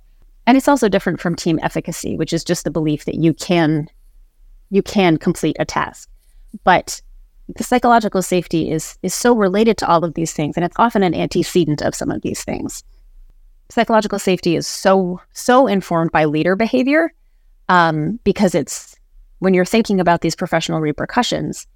And 0.46 0.56
it's 0.56 0.68
also 0.68 0.88
different 0.88 1.20
from 1.20 1.36
team 1.36 1.58
efficacy, 1.62 2.16
which 2.16 2.32
is 2.32 2.42
just 2.42 2.64
the 2.64 2.70
belief 2.70 3.04
that 3.04 3.16
you 3.16 3.34
can 3.34 3.88
you 4.70 4.82
can 4.82 5.18
complete 5.18 5.56
a 5.58 5.64
task. 5.64 6.08
But 6.64 7.02
the 7.56 7.64
psychological 7.64 8.22
safety 8.22 8.70
is 8.70 8.98
is 9.02 9.14
so 9.14 9.34
related 9.34 9.76
to 9.78 9.88
all 9.88 10.04
of 10.04 10.14
these 10.14 10.32
things 10.32 10.56
and 10.56 10.64
it's 10.64 10.76
often 10.78 11.02
an 11.02 11.14
antecedent 11.14 11.82
of 11.82 11.94
some 11.94 12.10
of 12.10 12.22
these 12.22 12.44
things 12.44 12.84
psychological 13.70 14.18
safety 14.18 14.56
is 14.56 14.66
so 14.66 15.20
so 15.32 15.66
informed 15.66 16.12
by 16.12 16.24
leader 16.24 16.56
behavior 16.56 17.12
um, 17.68 18.18
because 18.24 18.54
it's 18.54 18.96
when 19.40 19.54
you're 19.54 19.64
thinking 19.64 20.00
about 20.00 20.20
these 20.20 20.36
professional 20.36 20.80
repercussions 20.80 21.66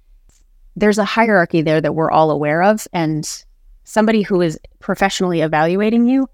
there's 0.75 0.97
a 0.97 1.05
hierarchy 1.05 1.61
there 1.61 1.79
that 1.79 1.93
we're 1.93 2.11
all 2.11 2.31
aware 2.31 2.63
of 2.63 2.87
and 2.93 3.43
somebody 3.83 4.23
who 4.23 4.41
is 4.41 4.59
professionally 4.79 5.41
evaluating 5.41 6.07
you 6.07 6.27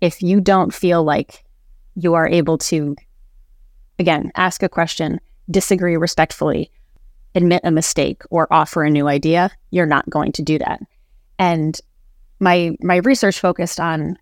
if 0.00 0.22
you 0.22 0.40
don't 0.40 0.74
feel 0.74 1.02
like 1.02 1.44
you 1.94 2.14
are 2.14 2.28
able 2.28 2.58
to 2.58 2.94
again 3.98 4.30
ask 4.36 4.62
a 4.62 4.68
question 4.68 5.18
disagree 5.50 5.96
respectfully 5.96 6.70
admit 7.36 7.60
a 7.64 7.70
mistake 7.70 8.22
or 8.30 8.48
offer 8.50 8.82
a 8.82 8.90
new 8.90 9.06
idea, 9.06 9.50
you're 9.70 9.86
not 9.86 10.08
going 10.08 10.32
to 10.32 10.42
do 10.42 10.58
that. 10.58 10.80
And 11.38 11.78
my 12.40 12.76
my 12.80 12.96
research 12.96 13.38
focused 13.38 13.78
on 13.78 14.18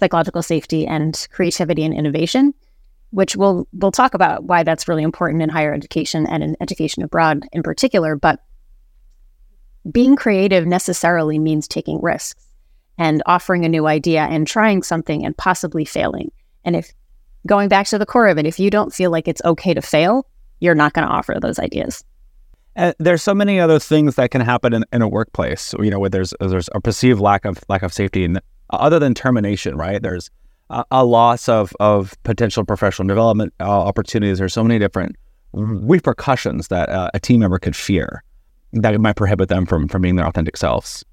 psychological 0.00 0.42
safety 0.42 0.86
and 0.86 1.26
creativity 1.32 1.84
and 1.84 1.94
innovation, 1.94 2.54
which 3.10 3.36
we'll 3.36 3.66
we'll 3.72 3.90
talk 3.90 4.14
about 4.14 4.44
why 4.44 4.62
that's 4.62 4.88
really 4.88 5.02
important 5.02 5.42
in 5.42 5.48
higher 5.48 5.72
education 5.72 6.26
and 6.26 6.42
in 6.42 6.56
education 6.60 7.02
abroad 7.02 7.46
in 7.52 7.62
particular. 7.62 8.16
But 8.16 8.40
being 9.90 10.16
creative 10.16 10.66
necessarily 10.66 11.38
means 11.38 11.66
taking 11.66 12.00
risks 12.02 12.44
and 12.98 13.22
offering 13.26 13.64
a 13.64 13.68
new 13.68 13.86
idea 13.86 14.22
and 14.22 14.46
trying 14.46 14.82
something 14.82 15.24
and 15.24 15.36
possibly 15.36 15.84
failing. 15.84 16.30
And 16.64 16.76
if 16.76 16.92
going 17.46 17.68
back 17.68 17.86
to 17.86 17.98
the 17.98 18.06
core 18.06 18.26
of 18.26 18.38
it, 18.38 18.46
if 18.46 18.58
you 18.58 18.70
don't 18.70 18.92
feel 18.92 19.10
like 19.10 19.28
it's 19.28 19.40
okay 19.44 19.72
to 19.72 19.80
fail, 19.80 20.26
you're 20.60 20.74
not 20.74 20.92
going 20.92 21.06
to 21.06 21.12
offer 21.12 21.38
those 21.40 21.58
ideas. 21.58 22.04
Uh, 22.76 22.92
there's 22.98 23.22
so 23.22 23.34
many 23.34 23.58
other 23.58 23.78
things 23.78 24.16
that 24.16 24.30
can 24.30 24.40
happen 24.40 24.72
in, 24.72 24.84
in 24.92 25.02
a 25.02 25.08
workplace. 25.08 25.74
You 25.80 25.90
know, 25.90 25.98
where 25.98 26.10
there's 26.10 26.34
there's 26.40 26.68
a 26.74 26.80
perceived 26.80 27.20
lack 27.20 27.44
of 27.44 27.58
lack 27.68 27.82
of 27.82 27.92
safety, 27.92 28.24
and 28.24 28.40
other 28.70 28.98
than 28.98 29.14
termination, 29.14 29.76
right? 29.76 30.00
There's 30.00 30.30
a, 30.70 31.04
loss 31.04 31.48
of 31.48 31.72
of 31.80 32.16
potential 32.24 32.64
professional 32.64 33.08
development 33.08 33.54
uh, 33.60 33.64
opportunities. 33.64 34.38
There's 34.38 34.52
so 34.52 34.62
many 34.62 34.78
different 34.78 35.16
repercussions 35.52 36.68
that 36.68 36.88
uh, 36.88 37.10
a 37.14 37.20
team 37.20 37.40
member 37.40 37.58
could 37.58 37.74
fear 37.74 38.22
that 38.72 38.98
might 39.00 39.16
prohibit 39.16 39.48
them 39.48 39.66
from 39.66 39.88
from 39.88 40.02
being 40.02 40.16
their 40.16 40.26
authentic 40.26 40.56
selves. 40.56 41.04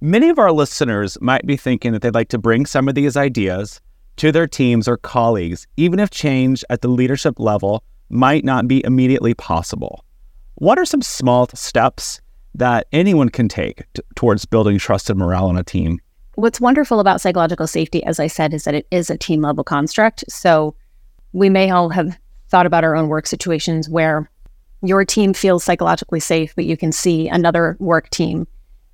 Many 0.00 0.28
of 0.28 0.38
our 0.38 0.52
listeners 0.52 1.18
might 1.20 1.46
be 1.46 1.56
thinking 1.56 1.92
that 1.92 2.02
they'd 2.02 2.14
like 2.14 2.28
to 2.28 2.38
bring 2.38 2.66
some 2.66 2.88
of 2.88 2.94
these 2.94 3.16
ideas 3.16 3.80
to 4.16 4.30
their 4.30 4.46
teams 4.46 4.86
or 4.86 4.96
colleagues, 4.96 5.66
even 5.76 5.98
if 5.98 6.10
change 6.10 6.64
at 6.70 6.82
the 6.82 6.88
leadership 6.88 7.38
level 7.38 7.82
might 8.10 8.44
not 8.44 8.68
be 8.68 8.84
immediately 8.84 9.34
possible. 9.34 10.04
What 10.56 10.78
are 10.78 10.84
some 10.84 11.02
small 11.02 11.48
steps 11.54 12.20
that 12.54 12.86
anyone 12.92 13.28
can 13.28 13.48
take 13.48 13.84
t- 13.94 14.02
towards 14.16 14.44
building 14.44 14.78
trust 14.78 15.08
and 15.08 15.18
morale 15.18 15.46
on 15.46 15.56
a 15.56 15.62
team? 15.62 16.00
What's 16.38 16.60
wonderful 16.60 17.00
about 17.00 17.20
psychological 17.20 17.66
safety, 17.66 18.04
as 18.04 18.20
I 18.20 18.28
said, 18.28 18.54
is 18.54 18.62
that 18.62 18.74
it 18.76 18.86
is 18.92 19.10
a 19.10 19.18
team 19.18 19.42
level 19.42 19.64
construct. 19.64 20.22
So 20.28 20.76
we 21.32 21.50
may 21.50 21.68
all 21.70 21.88
have 21.88 22.16
thought 22.48 22.64
about 22.64 22.84
our 22.84 22.94
own 22.94 23.08
work 23.08 23.26
situations 23.26 23.88
where 23.88 24.30
your 24.80 25.04
team 25.04 25.34
feels 25.34 25.64
psychologically 25.64 26.20
safe, 26.20 26.54
but 26.54 26.64
you 26.64 26.76
can 26.76 26.92
see 26.92 27.26
another 27.26 27.76
work 27.80 28.08
team 28.10 28.46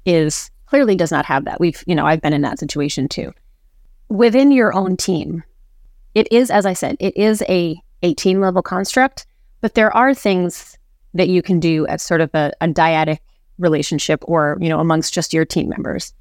is 0.07 0.51
clearly 0.65 0.97
does 0.97 1.11
not 1.11 1.27
have 1.27 1.45
that. 1.45 1.61
We've, 1.61 1.85
you 1.87 1.95
know, 1.95 2.07
I've 2.07 2.23
been 2.23 2.33
in 2.33 2.41
that 2.41 2.59
situation 2.59 3.09
too. 3.09 3.35
Within 4.09 4.51
your 4.51 4.75
own 4.75 4.97
team, 4.97 5.45
it 6.15 6.27
is, 6.33 6.51
as 6.51 6.65
I 6.65 6.73
said, 6.73 6.97
it 6.99 7.15
is 7.15 7.43
a, 7.47 7.79
a 8.03 8.15
team 8.15 8.41
level 8.41 8.63
construct, 8.63 9.27
but 9.61 9.75
there 9.75 9.95
are 9.95 10.15
things 10.15 10.79
that 11.13 11.29
you 11.29 11.43
can 11.43 11.61
do 11.61 11.87
as 11.89 12.03
sort 12.03 12.23
of 12.23 12.31
a, 12.35 12.53
a 12.63 12.69
dyadic 12.69 13.19
relationship 13.59 14.25
or, 14.27 14.57
you 14.63 14.71
know, 14.71 14.81
amongst 14.81 15.13
just 15.13 15.35
your 15.35 15.45
team 15.45 15.69
members. 15.69 16.15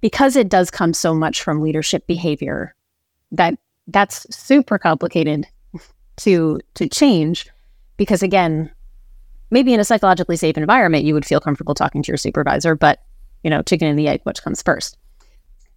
Because 0.00 0.36
it 0.36 0.48
does 0.48 0.70
come 0.70 0.94
so 0.94 1.14
much 1.14 1.42
from 1.42 1.60
leadership 1.60 2.06
behavior, 2.06 2.74
that 3.32 3.54
that's 3.86 4.26
super 4.34 4.78
complicated 4.78 5.46
to 6.16 6.60
to 6.74 6.88
change 6.88 7.48
because 7.96 8.22
again, 8.22 8.70
maybe 9.50 9.74
in 9.74 9.80
a 9.80 9.84
psychologically 9.84 10.36
safe 10.36 10.56
environment 10.56 11.04
you 11.04 11.14
would 11.14 11.26
feel 11.26 11.40
comfortable 11.40 11.74
talking 11.74 12.02
to 12.02 12.08
your 12.08 12.16
supervisor, 12.16 12.74
but 12.74 13.00
you 13.42 13.50
know, 13.50 13.62
chicken 13.62 13.88
and 13.88 13.98
the 13.98 14.08
egg, 14.08 14.20
which 14.24 14.42
comes 14.42 14.62
first? 14.62 14.98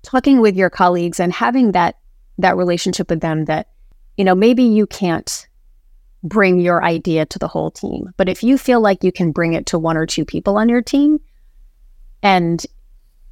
Talking 0.02 0.42
with 0.42 0.56
your 0.56 0.70
colleagues 0.70 1.20
and 1.20 1.32
having 1.32 1.72
that 1.72 1.98
that 2.38 2.58
relationship 2.58 3.10
with 3.10 3.22
them 3.22 3.46
that, 3.46 3.70
you 4.18 4.24
know, 4.24 4.36
maybe 4.36 4.64
you 4.64 4.88
can't 4.88 5.48
bring 6.24 6.60
your 6.60 6.84
idea 6.84 7.26
to 7.26 7.40
the 7.40 7.48
whole 7.48 7.72
team. 7.72 8.12
But 8.18 8.30
if 8.30 8.44
you 8.44 8.58
feel 8.58 8.80
like 8.80 9.04
you 9.04 9.12
can 9.12 9.32
bring 9.32 9.54
it 9.54 9.66
to 9.68 9.80
one 9.80 9.98
or 9.98 10.06
two 10.06 10.26
people 10.26 10.58
on 10.58 10.70
your 10.70 10.82
team 10.82 11.20
and 12.22 12.66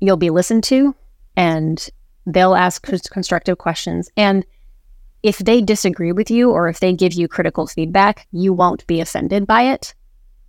you'll 0.02 0.18
be 0.18 0.30
listened 0.30 0.64
to 0.66 0.94
and 1.38 1.90
they'll 2.26 2.56
ask 2.56 2.84
constructive 2.84 3.58
questions. 3.58 4.10
And 4.18 4.46
if 5.24 5.38
they 5.38 5.62
disagree 5.62 6.12
with 6.12 6.30
you 6.30 6.52
or 6.52 6.68
if 6.68 6.80
they 6.80 6.94
give 6.94 7.14
you 7.14 7.28
critical 7.28 7.68
feedback, 7.68 8.28
you 8.32 8.52
won't 8.52 8.86
be 8.88 9.00
offended 9.00 9.48
by 9.48 9.64
it. 9.64 9.94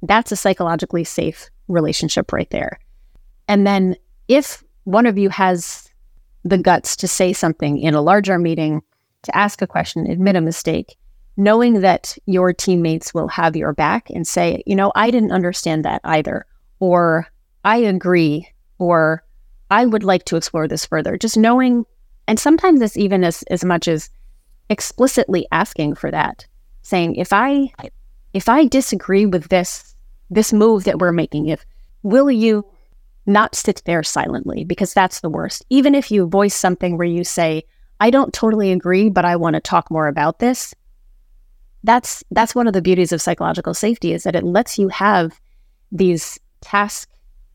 That's 0.03 0.33
a 0.33 0.37
psychologically 0.37 1.05
safe 1.05 1.51
relationship 1.69 2.33
right 2.33 2.51
there. 2.51 2.81
And 3.47 3.67
then 3.67 3.97
if 4.29 4.65
one 4.85 5.07
of 5.07 5.19
you 5.19 5.29
has 5.29 5.89
the 6.45 6.59
guts 6.59 6.97
to 6.97 7.07
say 7.07 7.33
something 7.33 7.79
in 7.79 7.95
a 7.95 8.03
larger 8.03 8.39
meeting, 8.39 8.83
to 9.23 9.37
ask 9.37 9.63
a 9.63 9.67
question, 9.67 10.11
admit 10.11 10.35
a 10.35 10.41
mistake, 10.41 10.97
knowing 11.37 11.81
that 11.81 12.17
your 12.27 12.53
teammates 12.53 13.15
will 13.15 13.29
have 13.29 13.55
your 13.55 13.73
back 13.73 14.11
and 14.11 14.27
say, 14.27 14.63
you 14.67 14.75
know, 14.75 14.91
I 14.95 15.11
didn't 15.11 15.33
understand 15.33 15.85
that 15.85 16.01
either, 16.05 16.47
or 16.81 17.29
I 17.65 17.77
agree, 17.77 18.49
or 18.79 19.23
I 19.73 19.87
would 19.87 20.05
like 20.05 20.27
to 20.27 20.37
explore 20.37 20.69
this 20.69 20.85
further. 20.85 21.17
Just 21.17 21.39
knowing, 21.39 21.87
and 22.29 22.39
sometimes 22.39 22.83
it's 22.83 22.99
even 22.99 23.25
as, 23.25 23.43
as 23.45 23.65
much 23.65 23.89
as 23.89 24.11
explicitly 24.69 25.47
asking 25.51 25.95
for 25.95 26.11
that, 26.11 26.47
saying, 26.83 27.17
if 27.17 27.33
I 27.33 27.73
if 28.35 28.51
I 28.51 28.67
disagree 28.67 29.25
with 29.25 29.49
this 29.49 29.97
this 30.29 30.53
move 30.53 30.85
that 30.85 30.99
we're 30.99 31.13
making, 31.13 31.49
if 31.49 31.65
will 32.03 32.31
you 32.31 32.67
not 33.25 33.55
sit 33.55 33.83
there 33.87 34.03
silently 34.03 34.65
because 34.65 34.93
that's 34.93 35.21
the 35.21 35.31
worst. 35.31 35.65
Even 35.71 35.95
if 35.95 36.11
you 36.11 36.27
voice 36.27 36.55
something 36.55 36.99
where 36.99 37.07
you 37.07 37.25
say, 37.25 37.63
I 37.99 38.11
don't 38.11 38.35
totally 38.35 38.73
agree, 38.73 39.09
but 39.09 39.25
I 39.25 39.37
want 39.37 39.55
to 39.55 39.61
talk 39.61 39.91
more 39.91 40.09
about 40.09 40.39
this. 40.39 40.75
That's 41.83 42.23
that's 42.31 42.55
one 42.55 42.67
of 42.67 42.75
the 42.75 42.83
beauties 42.83 43.13
of 43.13 43.23
psychological 43.23 43.73
safety 43.73 44.13
is 44.13 44.25
that 44.25 44.37
it 44.37 44.45
lets 44.45 44.79
you 44.79 44.89
have 44.89 45.41
these 45.91 46.39
task 46.61 47.09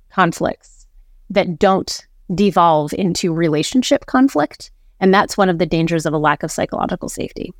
conflicts 0.09 0.87
that 1.29 1.59
don't 1.59 2.06
devolve 2.33 2.93
into 2.93 3.33
relationship 3.33 4.05
conflict. 4.05 4.71
And 4.99 5.13
that's 5.13 5.37
one 5.37 5.49
of 5.49 5.59
the 5.59 5.65
dangers 5.65 6.05
of 6.05 6.13
a 6.13 6.17
lack 6.17 6.43
of 6.43 6.51
psychological 6.51 7.09
safety. 7.09 7.53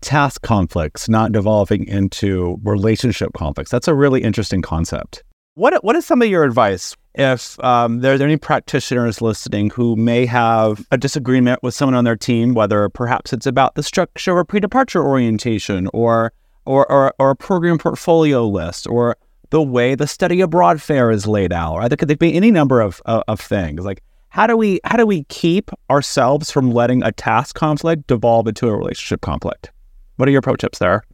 Task 0.00 0.42
conflicts 0.42 1.08
not 1.08 1.32
devolving 1.32 1.86
into 1.88 2.58
relationship 2.62 3.32
conflicts. 3.32 3.70
That's 3.70 3.88
a 3.88 3.94
really 3.94 4.22
interesting 4.22 4.62
concept. 4.62 5.24
What 5.54 5.82
what 5.82 5.96
is 5.96 6.04
some 6.04 6.20
of 6.20 6.28
your 6.28 6.44
advice 6.44 6.94
if 7.16 7.58
um, 7.64 8.00
there's 8.00 8.20
any 8.20 8.36
practitioners 8.36 9.22
listening 9.22 9.70
who 9.70 9.96
may 9.96 10.26
have 10.26 10.86
a 10.90 10.98
disagreement 10.98 11.62
with 11.62 11.74
someone 11.74 11.94
on 11.94 12.04
their 12.04 12.16
team, 12.16 12.52
whether 12.52 12.88
perhaps 12.90 13.32
it's 13.32 13.46
about 13.46 13.74
the 13.74 13.82
structure 13.82 14.36
or 14.36 14.44
pre-departure 14.44 15.02
orientation, 15.02 15.88
or 15.94 16.32
or 16.66 16.90
or, 16.92 17.14
or 17.18 17.30
a 17.30 17.36
program 17.36 17.78
portfolio 17.78 18.46
list, 18.46 18.86
or 18.86 19.16
the 19.50 19.62
way 19.62 19.94
the 19.94 20.06
study 20.06 20.40
abroad 20.40 20.80
fair 20.82 21.10
is 21.10 21.26
laid 21.26 21.52
out, 21.52 21.74
or 21.74 21.88
there 21.88 21.96
could 21.96 22.18
be 22.18 22.34
any 22.34 22.50
number 22.50 22.80
of, 22.80 23.00
of, 23.06 23.22
of 23.28 23.40
things. 23.40 23.84
Like 23.84 24.02
how 24.36 24.46
do 24.46 24.54
we 24.54 24.80
how 24.84 24.98
do 24.98 25.06
we 25.06 25.24
keep 25.24 25.70
ourselves 25.88 26.50
from 26.50 26.70
letting 26.70 27.02
a 27.02 27.10
task 27.10 27.56
conflict 27.56 28.06
devolve 28.06 28.46
into 28.46 28.68
a 28.68 28.76
relationship 28.76 29.22
conflict? 29.22 29.72
What 30.16 30.28
are 30.28 30.32
your 30.32 30.42
pro 30.42 30.56
tips 30.56 30.78
there? 30.78 31.04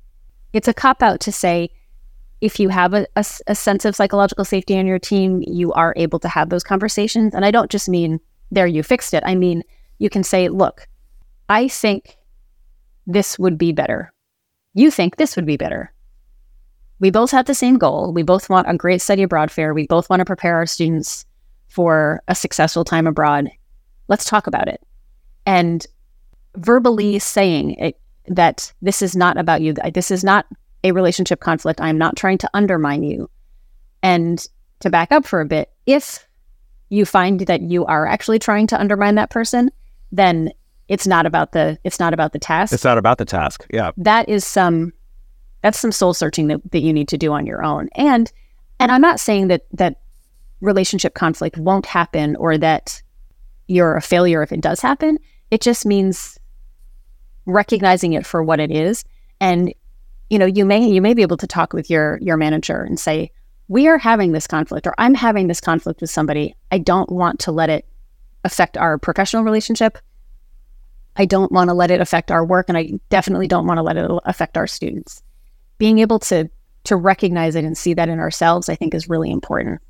It's 0.53 0.67
a 0.67 0.75
cop 0.75 1.03
out 1.03 1.21
to 1.21 1.31
say 1.31 1.71
if 2.41 2.59
you 2.59 2.69
have 2.69 2.95
a, 2.95 3.07
a, 3.15 3.25
a 3.47 3.55
sense 3.55 3.85
of 3.85 3.95
psychological 3.95 4.45
safety 4.45 4.77
on 4.77 4.87
your 4.87 4.99
team, 4.99 5.41
you 5.47 5.73
are 5.75 5.95
able 5.97 6.19
to 6.19 6.29
have 6.29 6.49
those 6.49 6.65
conversations. 6.65 7.33
And 7.33 7.45
I 7.45 7.53
don't 7.53 7.71
just 7.71 7.89
mean 7.89 8.19
there 8.51 8.67
you 8.67 8.83
fixed 8.83 9.15
it. 9.15 9.23
I 9.25 9.37
mean 9.37 9.63
you 9.99 10.11
can 10.11 10.25
say, 10.25 10.49
look, 10.49 10.89
I 11.49 11.69
think 11.69 12.17
this 13.07 13.39
would 13.39 13.57
be 13.57 13.71
better. 13.71 14.13
You 14.75 14.91
think 14.91 15.17
this 15.17 15.37
would 15.37 15.47
be 15.47 15.57
better 15.57 15.92
we 17.03 17.11
both 17.11 17.33
have 17.33 17.47
the 17.47 17.55
same 17.55 17.79
goal. 17.79 18.13
We 18.13 18.23
both 18.23 18.49
want 18.49 18.71
a 18.71 18.77
great 18.77 19.03
study 19.03 19.25
abroad 19.25 19.51
fair. 19.51 19.75
We 19.75 19.89
both 19.89 20.09
want 20.09 20.21
to 20.21 20.25
prepare 20.25 20.55
our 20.55 20.67
students 20.67 21.27
for 21.67 22.23
a 22.29 22.35
successful 22.37 22.85
time 22.85 23.09
abroad. 23.09 23.51
Let's 24.07 24.25
talk 24.25 24.47
about 24.47 24.69
it. 24.69 24.81
And 25.45 25.85
verbally 26.55 27.19
saying 27.19 27.75
it, 27.75 27.99
that 28.29 28.73
this 28.83 29.03
is 29.03 29.17
not 29.17 29.37
about 29.37 29.63
you, 29.63 29.75
this 29.93 30.13
is 30.13 30.23
not 30.23 30.47
a 30.85 30.93
relationship 30.93 31.41
conflict. 31.41 31.81
I'm 31.81 31.99
not 31.99 32.15
trying 32.15 32.39
to 32.39 32.51
undermine 32.55 33.03
you. 33.03 33.29
And 34.05 34.47
to 34.79 34.89
back 34.89 35.11
up 35.11 35.27
for 35.27 35.41
a 35.41 35.47
bit, 35.47 35.73
if 35.87 36.25
you 36.89 37.05
find 37.05 37.41
that 37.41 37.63
you 37.63 37.85
are 37.87 38.07
actually 38.07 38.39
trying 38.39 38.69
to 38.69 38.81
undermine 38.81 39.17
that 39.17 39.31
person, 39.31 39.73
then 40.13 40.53
it's 40.87 41.09
not 41.09 41.27
about 41.27 41.51
the 41.51 41.79
it's 41.83 41.99
not 41.99 42.15
about 42.15 42.33
the 42.33 42.39
task. 42.39 42.73
It's 42.73 42.85
not 42.85 42.99
about 42.99 43.19
the 43.19 43.25
task. 43.25 43.67
Yeah. 43.73 43.91
That 43.97 44.29
is 44.29 44.47
some 44.47 44.93
that's 45.63 45.79
some 45.79 45.93
soul 45.93 46.13
searching 46.13 46.49
that, 46.49 46.61
that 46.73 46.81
you 46.81 46.93
need 46.93 47.09
to 47.09 47.19
do 47.19 47.33
on 47.33 47.47
your 47.47 47.65
own. 47.65 47.89
And 47.95 48.31
and 48.79 48.91
I'm 48.91 49.01
not 49.01 49.21
saying 49.21 49.49
that 49.49 49.63
that 49.73 50.01
relationship 50.61 51.15
conflict 51.15 51.57
won't 51.57 51.87
happen 51.87 52.37
or 52.37 52.59
that 52.59 53.01
you're 53.69 53.97
a 53.97 54.03
failure 54.03 54.43
if 54.43 54.53
it 54.53 54.61
does 54.61 54.81
happen. 54.81 55.19
It 55.51 55.61
just 55.61 55.87
means 55.87 56.39
recognizing 57.47 58.13
it 58.13 58.27
for 58.27 58.43
what 58.43 58.61
it 58.61 58.71
is. 58.71 59.05
And 59.41 59.73
you 60.31 60.39
know, 60.39 60.47
you 60.47 60.65
may 60.65 60.89
you 60.89 61.01
may 61.01 61.15
be 61.15 61.23
able 61.23 61.37
to 61.37 61.47
talk 61.47 61.73
with 61.73 61.91
your 61.91 62.19
your 62.21 62.37
manager 62.37 62.83
and 62.83 62.99
say, 62.99 63.31
"We 63.69 63.87
are 63.87 63.99
having 63.99 64.33
this 64.33 64.47
conflict 64.47 64.87
or 64.87 64.95
I'm 64.99 65.15
having 65.15 65.47
this 65.47 65.61
conflict 65.61 66.01
with 66.01 66.11
somebody. 66.11 66.57
I 66.71 66.79
don't 66.79 67.11
want 67.11 67.39
to 67.41 67.53
let 67.53 67.71
it 67.71 67.87
affect 68.45 68.77
our 68.77 68.99
professional 68.99 69.45
relationship. 69.45 69.99
I 71.15 71.27
don't 71.27 71.53
want 71.53 71.69
to 71.69 71.75
let 71.75 71.91
it 71.91 72.01
affect 72.01 72.31
our 72.31 72.45
work 72.45 72.69
and 72.69 72.79
I 72.79 72.93
definitely 73.11 73.47
don't 73.47 73.67
want 73.67 73.79
to 73.79 73.83
let 73.83 73.97
it 73.97 74.11
affect 74.25 74.57
our 74.57 74.67
students." 74.67 75.23
Being 75.83 75.99
able 75.99 76.21
to 76.21 76.49
to 76.85 76.95
recognize 76.95 77.57
it 77.57 77.65
and 77.65 77.77
see 77.77 77.93
that 77.93 78.09
in 78.09 78.21
ourselves, 78.21 78.69
I 78.69 78.77
think 78.77 78.95
is 78.95 79.09
really 79.09 79.33
important. 79.33 79.81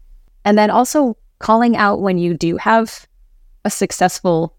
And 0.43 0.57
then 0.57 0.71
also 0.71 1.19
calling 1.39 1.77
out 1.77 2.01
when 2.01 2.17
you 2.17 2.33
do 2.33 2.57
have 2.57 3.07
a 3.67 3.69
successful 3.69 4.57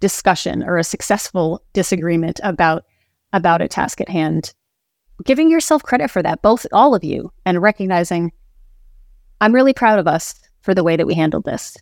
discussion 0.00 0.64
or 0.64 0.76
a 0.76 0.82
successful 0.82 1.62
disagreement 1.74 2.40
about 2.42 2.82
about 3.32 3.62
a 3.62 3.68
task 3.68 4.00
at 4.00 4.08
hand 4.08 4.52
giving 5.24 5.48
yourself 5.48 5.82
credit 5.84 6.10
for 6.10 6.22
that 6.22 6.42
both 6.42 6.66
all 6.72 6.94
of 6.94 7.04
you 7.04 7.32
and 7.44 7.60
recognizing 7.60 8.32
i'm 9.40 9.54
really 9.54 9.72
proud 9.72 9.98
of 9.98 10.06
us 10.06 10.40
for 10.62 10.72
the 10.72 10.84
way 10.84 10.96
that 10.96 11.06
we 11.06 11.14
handled 11.14 11.44
this 11.44 11.76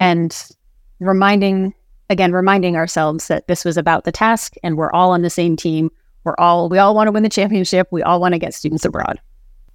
and 0.00 0.50
reminding 0.98 1.72
again 2.10 2.32
reminding 2.32 2.76
ourselves 2.76 3.28
that 3.28 3.46
this 3.46 3.64
was 3.64 3.76
about 3.76 4.04
the 4.04 4.12
task 4.12 4.54
and 4.64 4.76
we're 4.76 4.92
all 4.92 5.12
on 5.12 5.22
the 5.22 5.30
same 5.30 5.56
team 5.56 5.88
we're 6.26 6.34
all 6.38 6.68
we 6.68 6.78
all 6.78 6.94
want 6.94 7.06
to 7.06 7.12
win 7.12 7.22
the 7.22 7.28
championship. 7.30 7.88
We 7.90 8.02
all 8.02 8.20
want 8.20 8.34
to 8.34 8.38
get 8.38 8.52
students 8.52 8.84
abroad. 8.84 9.20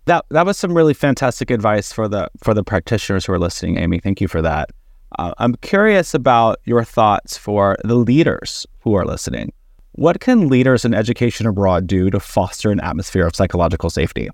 That 0.06 0.26
that 0.30 0.46
was 0.46 0.58
some 0.58 0.74
really 0.74 0.94
fantastic 0.94 1.50
advice 1.50 1.92
for 1.92 2.08
the 2.08 2.30
for 2.44 2.54
the 2.54 2.64
practitioners 2.64 3.26
who 3.26 3.34
are 3.34 3.40
listening, 3.40 3.78
Amy. 3.78 4.00
Thank 4.00 4.22
you 4.22 4.28
for 4.28 4.42
that. 4.42 4.70
Uh, 5.18 5.34
I'm 5.40 5.56
curious 5.56 6.14
about 6.14 6.60
your 6.66 6.84
thoughts 6.84 7.38
for 7.38 7.78
the 7.84 7.96
leaders 7.96 8.68
who 8.80 8.94
are 8.94 9.06
listening. 9.06 9.52
What 9.94 10.20
can 10.20 10.48
leaders 10.48 10.86
in 10.86 10.94
education 10.94 11.48
abroad 11.48 11.88
do 11.88 12.10
to 12.10 12.20
foster 12.20 12.72
an 12.72 12.80
atmosphere 12.80 13.28
of 13.28 13.36
psychological 13.36 13.90
safety? 13.90 14.30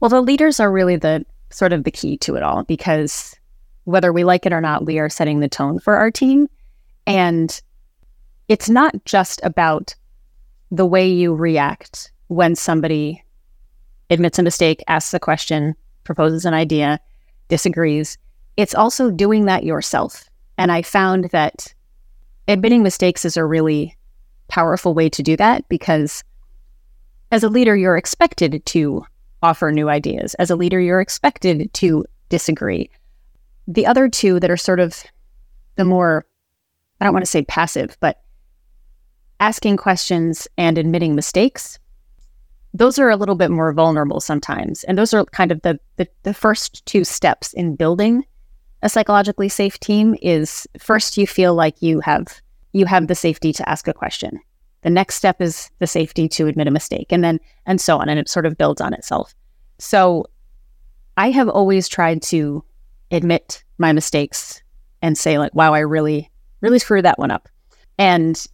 Well, 0.00 0.10
the 0.10 0.20
leaders 0.20 0.60
are 0.60 0.70
really 0.70 0.96
the 0.96 1.24
sort 1.50 1.72
of 1.72 1.84
the 1.84 1.90
key 1.90 2.18
to 2.18 2.34
it 2.34 2.42
all 2.42 2.64
because 2.64 3.34
whether 3.84 4.12
we 4.12 4.24
like 4.24 4.44
it 4.44 4.52
or 4.52 4.60
not, 4.60 4.84
we 4.84 4.98
are 4.98 5.08
setting 5.08 5.40
the 5.40 5.48
tone 5.48 5.78
for 5.78 5.96
our 5.96 6.10
team. 6.10 6.48
And 7.06 7.60
it's 8.48 8.68
not 8.68 8.94
just 9.04 9.40
about 9.44 9.94
the 10.70 10.86
way 10.86 11.08
you 11.08 11.34
react 11.34 12.12
when 12.28 12.54
somebody 12.54 13.22
admits 14.10 14.38
a 14.38 14.42
mistake, 14.42 14.82
asks 14.88 15.14
a 15.14 15.20
question, 15.20 15.74
proposes 16.04 16.44
an 16.44 16.54
idea, 16.54 17.00
disagrees. 17.48 18.18
It's 18.56 18.74
also 18.74 19.10
doing 19.10 19.46
that 19.46 19.64
yourself. 19.64 20.28
And 20.58 20.70
I 20.70 20.82
found 20.82 21.26
that 21.26 21.74
admitting 22.48 22.82
mistakes 22.82 23.24
is 23.24 23.36
a 23.36 23.44
really 23.44 23.96
powerful 24.48 24.94
way 24.94 25.08
to 25.08 25.22
do 25.22 25.36
that 25.36 25.68
because 25.68 26.22
as 27.32 27.42
a 27.42 27.48
leader, 27.48 27.74
you're 27.74 27.96
expected 27.96 28.64
to 28.66 29.04
offer 29.42 29.72
new 29.72 29.88
ideas. 29.88 30.34
As 30.34 30.50
a 30.50 30.56
leader, 30.56 30.80
you're 30.80 31.00
expected 31.00 31.72
to 31.74 32.04
disagree. 32.28 32.90
The 33.66 33.86
other 33.86 34.08
two 34.08 34.38
that 34.40 34.50
are 34.50 34.56
sort 34.56 34.80
of 34.80 35.02
the 35.76 35.84
more, 35.84 36.24
I 37.00 37.04
don't 37.04 37.12
want 37.12 37.24
to 37.24 37.30
say 37.30 37.42
passive, 37.42 37.96
but 38.00 38.22
asking 39.40 39.76
questions 39.76 40.48
and 40.56 40.78
admitting 40.78 41.14
mistakes, 41.14 41.78
those 42.72 42.98
are 42.98 43.10
a 43.10 43.16
little 43.16 43.36
bit 43.36 43.50
more 43.50 43.72
vulnerable 43.72 44.20
sometimes. 44.20 44.84
And 44.84 44.98
those 44.98 45.14
are 45.14 45.24
kind 45.26 45.52
of 45.52 45.62
the, 45.62 45.78
the, 45.96 46.08
the 46.24 46.34
first 46.34 46.84
two 46.86 47.04
steps 47.04 47.52
in 47.52 47.76
building 47.76 48.24
a 48.84 48.88
psychologically 48.88 49.48
safe 49.48 49.80
team 49.80 50.14
is 50.20 50.68
first 50.78 51.16
you 51.16 51.26
feel 51.26 51.54
like 51.54 51.80
you 51.80 52.00
have 52.00 52.40
you 52.72 52.84
have 52.84 53.06
the 53.06 53.14
safety 53.14 53.52
to 53.52 53.68
ask 53.68 53.88
a 53.88 53.94
question. 53.94 54.38
The 54.82 54.90
next 54.90 55.14
step 55.14 55.40
is 55.40 55.70
the 55.78 55.86
safety 55.86 56.28
to 56.28 56.46
admit 56.48 56.66
a 56.68 56.70
mistake 56.70 57.06
and 57.10 57.24
then 57.24 57.40
and 57.64 57.80
so 57.80 57.96
on 57.96 58.10
and 58.10 58.20
it 58.20 58.28
sort 58.28 58.44
of 58.44 58.58
builds 58.58 58.82
on 58.82 58.92
itself. 58.92 59.34
So 59.78 60.26
I 61.16 61.30
have 61.30 61.48
always 61.48 61.88
tried 61.88 62.20
to 62.24 62.62
admit 63.10 63.64
my 63.78 63.92
mistakes 63.92 64.62
and 65.00 65.16
say 65.16 65.38
like 65.38 65.54
wow 65.54 65.72
I 65.72 65.80
really 65.80 66.30
really 66.60 66.78
screwed 66.78 67.06
that 67.06 67.18
one 67.18 67.30
up. 67.30 67.48
And 67.96 68.44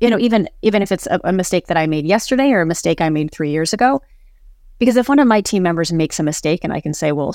you 0.00 0.10
know, 0.10 0.18
even 0.18 0.48
even 0.62 0.82
if 0.82 0.92
it's 0.92 1.06
a, 1.06 1.20
a 1.24 1.32
mistake 1.32 1.66
that 1.66 1.76
I 1.76 1.86
made 1.86 2.06
yesterday 2.06 2.50
or 2.52 2.60
a 2.60 2.66
mistake 2.66 3.00
I 3.00 3.08
made 3.08 3.30
three 3.30 3.50
years 3.50 3.72
ago, 3.72 4.00
because 4.78 4.96
if 4.96 5.08
one 5.08 5.18
of 5.18 5.26
my 5.26 5.40
team 5.40 5.62
members 5.62 5.92
makes 5.92 6.20
a 6.20 6.22
mistake 6.22 6.60
and 6.62 6.72
I 6.72 6.80
can 6.80 6.94
say, 6.94 7.12
well, 7.12 7.34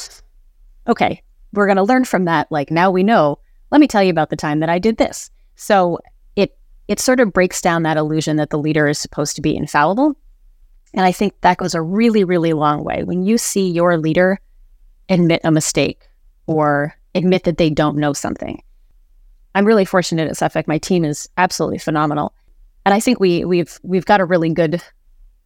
okay, 0.87 1.21
we're 1.51 1.67
going 1.67 1.77
to 1.77 1.83
learn 1.83 2.05
from 2.05 2.25
that. 2.25 2.51
Like 2.51 2.71
now 2.71 2.89
we 2.89 3.03
know. 3.03 3.39
Let 3.71 3.81
me 3.81 3.87
tell 3.87 4.03
you 4.03 4.11
about 4.11 4.29
the 4.29 4.35
time 4.35 4.59
that 4.59 4.69
I 4.69 4.79
did 4.79 4.97
this. 4.97 5.29
So 5.55 5.99
it 6.35 6.57
it 6.87 6.99
sort 6.99 7.19
of 7.19 7.33
breaks 7.33 7.61
down 7.61 7.83
that 7.83 7.97
illusion 7.97 8.37
that 8.37 8.49
the 8.49 8.59
leader 8.59 8.87
is 8.87 8.99
supposed 8.99 9.35
to 9.35 9.41
be 9.41 9.55
infallible. 9.55 10.15
And 10.93 11.05
I 11.05 11.11
think 11.11 11.33
that 11.41 11.57
goes 11.57 11.73
a 11.73 11.81
really, 11.81 12.23
really 12.23 12.53
long 12.53 12.83
way. 12.83 13.03
When 13.03 13.23
you 13.23 13.37
see 13.37 13.69
your 13.69 13.97
leader 13.97 14.39
admit 15.09 15.41
a 15.43 15.51
mistake 15.51 16.07
or 16.45 16.95
admit 17.15 17.43
that 17.43 17.57
they 17.57 17.69
don't 17.69 17.97
know 17.97 18.13
something. 18.13 18.61
I'm 19.55 19.65
really 19.65 19.85
fortunate 19.85 20.29
at 20.29 20.37
Suffolk. 20.37 20.67
My 20.67 20.77
team 20.77 21.03
is 21.03 21.29
absolutely 21.37 21.77
phenomenal 21.77 22.33
and 22.85 22.93
I 22.93 22.99
think 22.99 23.19
we 23.19 23.45
we've 23.45 23.79
we've 23.83 24.05
got 24.05 24.19
a 24.19 24.25
really 24.25 24.53
good 24.53 24.81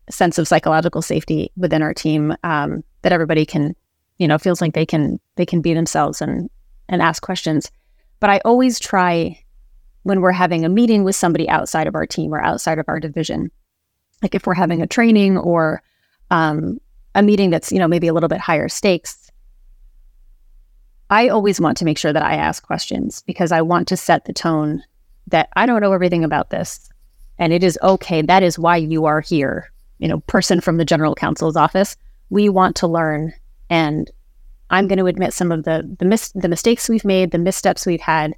sense 0.10 0.38
of 0.38 0.48
psychological 0.48 1.02
safety 1.02 1.52
within 1.58 1.82
our 1.82 1.94
team 1.94 2.36
um, 2.44 2.84
that 3.02 3.12
everybody 3.12 3.46
can, 3.46 3.76
you 4.18 4.28
know, 4.28 4.38
feels 4.38 4.62
like 4.62 4.74
they 4.74 4.86
can 4.86 5.20
they 5.36 5.46
can 5.46 5.62
be 5.62 5.74
themselves 5.74 6.22
and 6.22 6.50
and 6.90 7.02
ask 7.02 7.22
questions. 7.22 7.72
But 8.20 8.30
I 8.30 8.40
always 8.46 8.80
try 8.80 9.44
when 10.04 10.22
we're 10.22 10.32
having 10.32 10.66
a 10.66 10.70
meeting 10.70 11.04
with 11.04 11.16
somebody 11.16 11.50
outside 11.50 11.88
of 11.88 11.96
our 11.96 12.06
team 12.06 12.34
or 12.34 12.42
outside 12.42 12.80
of 12.80 12.86
our 12.88 13.00
division, 13.00 13.52
like 14.22 14.34
if 14.34 14.48
we're 14.48 14.54
having 14.54 14.82
a 14.82 14.88
training 14.88 15.38
or 15.38 15.84
um, 16.32 16.80
a 17.14 17.22
meeting 17.22 17.50
that's 17.50 17.72
you 17.72 17.80
know 17.80 17.88
maybe 17.88 18.08
a 18.08 18.14
little 18.14 18.30
bit 18.30 18.40
higher 18.40 18.70
stakes. 18.70 19.32
I 21.10 21.30
always 21.30 21.62
want 21.62 21.78
to 21.78 21.86
make 21.86 21.98
sure 21.98 22.12
that 22.12 22.24
I 22.24 22.36
ask 22.36 22.66
questions 22.66 23.24
because 23.26 23.54
I 23.54 23.62
want 23.62 23.88
to 23.90 23.98
set 23.98 24.26
the 24.26 24.34
tone 24.34 24.84
that 25.28 25.48
I 25.56 25.66
don't 25.66 25.82
know 25.82 25.94
everything 25.94 26.26
about 26.26 26.50
this. 26.50 26.90
And 27.40 27.54
it 27.54 27.64
is 27.64 27.78
okay. 27.84 28.22
That 28.22 28.44
is 28.44 28.58
why 28.58 28.78
you 28.78 29.06
are 29.06 29.22
here. 29.22 29.72
You 30.00 30.08
know, 30.08 30.20
person 30.22 30.62
from 30.62 30.78
the 30.78 30.86
general 30.86 31.16
counsel's 31.16 31.56
office. 31.56 31.96
We 32.30 32.50
want 32.50 32.76
to 32.78 32.88
learn. 32.88 33.34
And 33.70 34.10
I'm 34.70 34.88
going 34.88 35.00
to 35.00 35.06
admit 35.06 35.34
some 35.34 35.52
of 35.52 35.64
the 35.64 35.96
the, 36.00 36.06
mis- 36.06 36.32
the 36.34 36.50
mistakes 36.50 36.90
we've 36.90 37.06
made, 37.06 37.32
the 37.32 37.38
missteps 37.38 37.86
we've 37.86 38.02
had, 38.02 38.36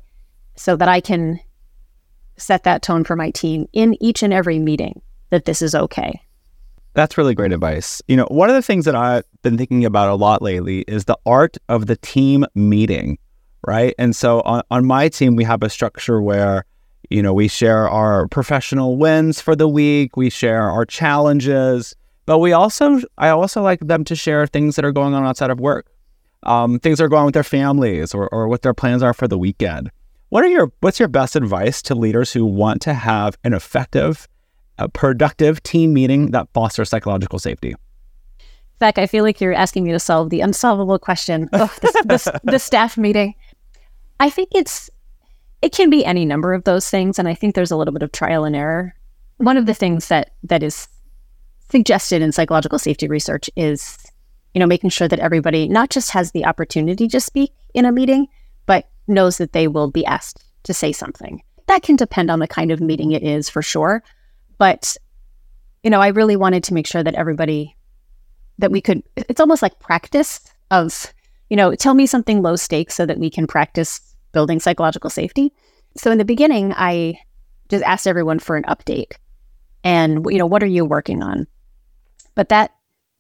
so 0.56 0.76
that 0.76 0.88
I 0.88 1.02
can 1.02 1.40
set 2.38 2.64
that 2.64 2.82
tone 2.82 3.04
for 3.04 3.16
my 3.16 3.32
team 3.32 3.68
in 3.74 4.02
each 4.02 4.24
and 4.24 4.34
every 4.34 4.60
meeting 4.60 5.02
that 5.30 5.46
this 5.46 5.62
is 5.62 5.76
okay. 5.76 6.22
That's 6.94 7.18
really 7.18 7.36
great 7.36 7.52
advice. 7.52 8.02
You 8.08 8.18
know, 8.18 8.26
one 8.26 8.50
of 8.50 8.56
the 8.56 8.62
things 8.62 8.86
that 8.86 8.96
I've 8.96 9.24
been 9.42 9.58
thinking 9.58 9.86
about 9.86 10.10
a 10.10 10.16
lot 10.16 10.42
lately 10.42 10.82
is 10.82 11.06
the 11.06 11.18
art 11.26 11.58
of 11.68 11.86
the 11.86 11.96
team 11.98 12.46
meeting, 12.56 13.18
right? 13.66 13.94
And 14.00 14.16
so 14.16 14.42
on, 14.42 14.64
on 14.72 14.86
my 14.86 15.08
team, 15.10 15.36
we 15.36 15.44
have 15.44 15.62
a 15.62 15.70
structure 15.70 16.22
where, 16.22 16.66
you 17.10 17.22
know, 17.22 17.34
we 17.34 17.48
share 17.48 17.89
our 17.89 18.28
professional 18.28 18.98
wins 18.98 19.41
for 19.41 19.56
the 19.56 19.67
week, 19.67 20.15
we 20.15 20.30
share 20.30 20.69
our 20.69 20.86
challenges, 20.86 21.95
but 22.26 22.39
we 22.39 22.54
also, 22.54 23.02
I 23.17 23.30
also 23.30 23.62
like 23.62 23.80
them 23.80 24.04
to 24.06 24.15
share 24.15 24.45
things 24.45 24.76
that 24.76 24.86
are 24.86 24.91
going 24.91 25.13
on 25.13 25.26
outside 25.26 25.50
of 25.50 25.60
work, 25.60 25.88
um, 26.43 26.80
things 26.80 27.00
that 27.00 27.06
are 27.06 27.10
going 27.10 27.22
on 27.22 27.26
with 27.26 27.34
their 27.34 27.43
families 27.43 28.13
or, 28.13 28.30
or 28.30 28.48
what 28.48 28.62
their 28.62 28.74
plans 28.74 29.02
are 29.02 29.13
for 29.13 29.28
the 29.28 29.38
weekend. 29.38 29.89
What 30.30 30.43
are 30.43 30.48
your, 30.48 30.72
what's 30.82 31.00
your 31.00 31.08
best 31.08 31.36
advice 31.36 31.82
to 31.84 31.95
leaders 31.95 32.32
who 32.32 32.45
want 32.45 32.82
to 32.84 32.93
have 32.93 33.38
an 33.43 33.54
effective 33.54 34.28
a 34.80 34.88
productive 34.88 35.62
team 35.62 35.93
meeting 35.93 36.32
that 36.32 36.48
fosters 36.54 36.89
psychological 36.89 37.38
safety? 37.38 37.76
Zac, 38.80 38.98
I 38.98 39.08
feel 39.08 39.26
like 39.26 39.41
you're 39.41 39.54
asking 39.54 39.84
me 39.84 39.91
to 39.91 40.00
solve 40.00 40.30
the 40.30 40.39
unsolvable 40.39 40.98
question. 40.98 41.50
Oh, 41.54 41.74
this, 41.82 41.93
this, 42.06 42.28
the 42.43 42.60
staff 42.60 42.98
meeting. 42.98 43.36
I 44.22 44.30
think 44.30 44.50
it's 44.56 44.89
it 45.62 45.74
can 45.74 45.89
be 45.89 46.06
any 46.06 46.26
number 46.26 46.54
of 46.54 46.63
those 46.63 46.89
things, 46.89 47.19
and 47.19 47.28
I 47.28 47.34
think 47.34 47.56
there's 47.56 47.72
a 47.72 47.78
little 47.78 47.93
bit 47.93 48.04
of 48.04 48.12
trial 48.12 48.45
and 48.45 48.56
error. 48.56 48.95
One 49.38 49.58
of 49.58 49.65
the 49.65 49.74
things 49.74 50.08
that 50.08 50.32
that 50.43 50.63
is 50.63 50.88
suggested 51.69 52.22
in 52.22 52.32
psychological 52.32 52.80
safety 52.80 53.08
research 53.08 53.50
is, 53.56 53.98
you 54.54 54.60
know, 54.60 54.65
making 54.65 54.89
sure 54.89 55.08
that 55.08 55.19
everybody 55.19 55.67
not 55.67 55.89
just 55.89 56.12
has 56.12 56.32
the 56.32 56.45
opportunity 56.45 57.08
to 57.08 57.19
speak 57.19 57.52
in 57.74 57.86
a 57.86 57.91
meeting, 57.91 58.28
but 58.65 58.89
knows 59.08 59.38
that 59.38 59.54
they 59.54 59.67
will 59.67 59.91
be 59.91 60.06
asked 60.06 60.43
to 60.63 60.74
say 60.74 60.91
something. 60.91 61.41
That 61.67 61.84
can 61.84 61.95
depend 61.95 62.32
on 62.32 62.39
the 62.39 62.48
kind 62.48 62.72
of 62.72 62.82
meeting 62.82 63.12
it 63.12 63.24
is 63.24 63.50
for 63.50 63.62
sure. 63.62 64.04
But, 64.58 64.98
you 65.84 65.89
know, 65.89 66.02
I 66.02 66.08
really 66.08 66.36
wanted 66.36 66.63
to 66.65 66.74
make 66.74 66.88
sure 66.88 67.04
that 67.04 67.15
everybody, 67.15 67.76
that 68.58 68.72
we 68.72 68.82
could, 68.82 69.04
it's 69.15 69.39
almost 69.39 69.62
like 69.62 69.80
practice 69.80 70.41
of, 70.72 71.13
you 71.50 71.56
know, 71.56 71.76
tell 71.76 71.93
me 71.93 72.08
something 72.08 72.41
low 72.41 72.56
stakes 72.56 72.95
so 72.95 73.06
that 73.06 73.19
we 73.19 73.30
can 73.30 73.45
practice 73.45 74.09
building 74.32 74.60
psychological 74.60 75.10
safety. 75.10 75.52
So 75.98 76.12
in 76.12 76.18
the 76.18 76.26
beginning, 76.26 76.74
I 76.76 77.20
just 77.70 77.84
asked 77.84 78.08
everyone 78.08 78.39
for 78.39 78.56
an 78.56 78.63
update 78.63 79.13
and, 79.84 80.26
you 80.30 80.38
know, 80.38 80.46
what 80.46 80.63
are 80.63 80.68
you 80.68 80.86
working 80.86 81.24
on? 81.24 81.48
But 82.36 82.50
that 82.50 82.72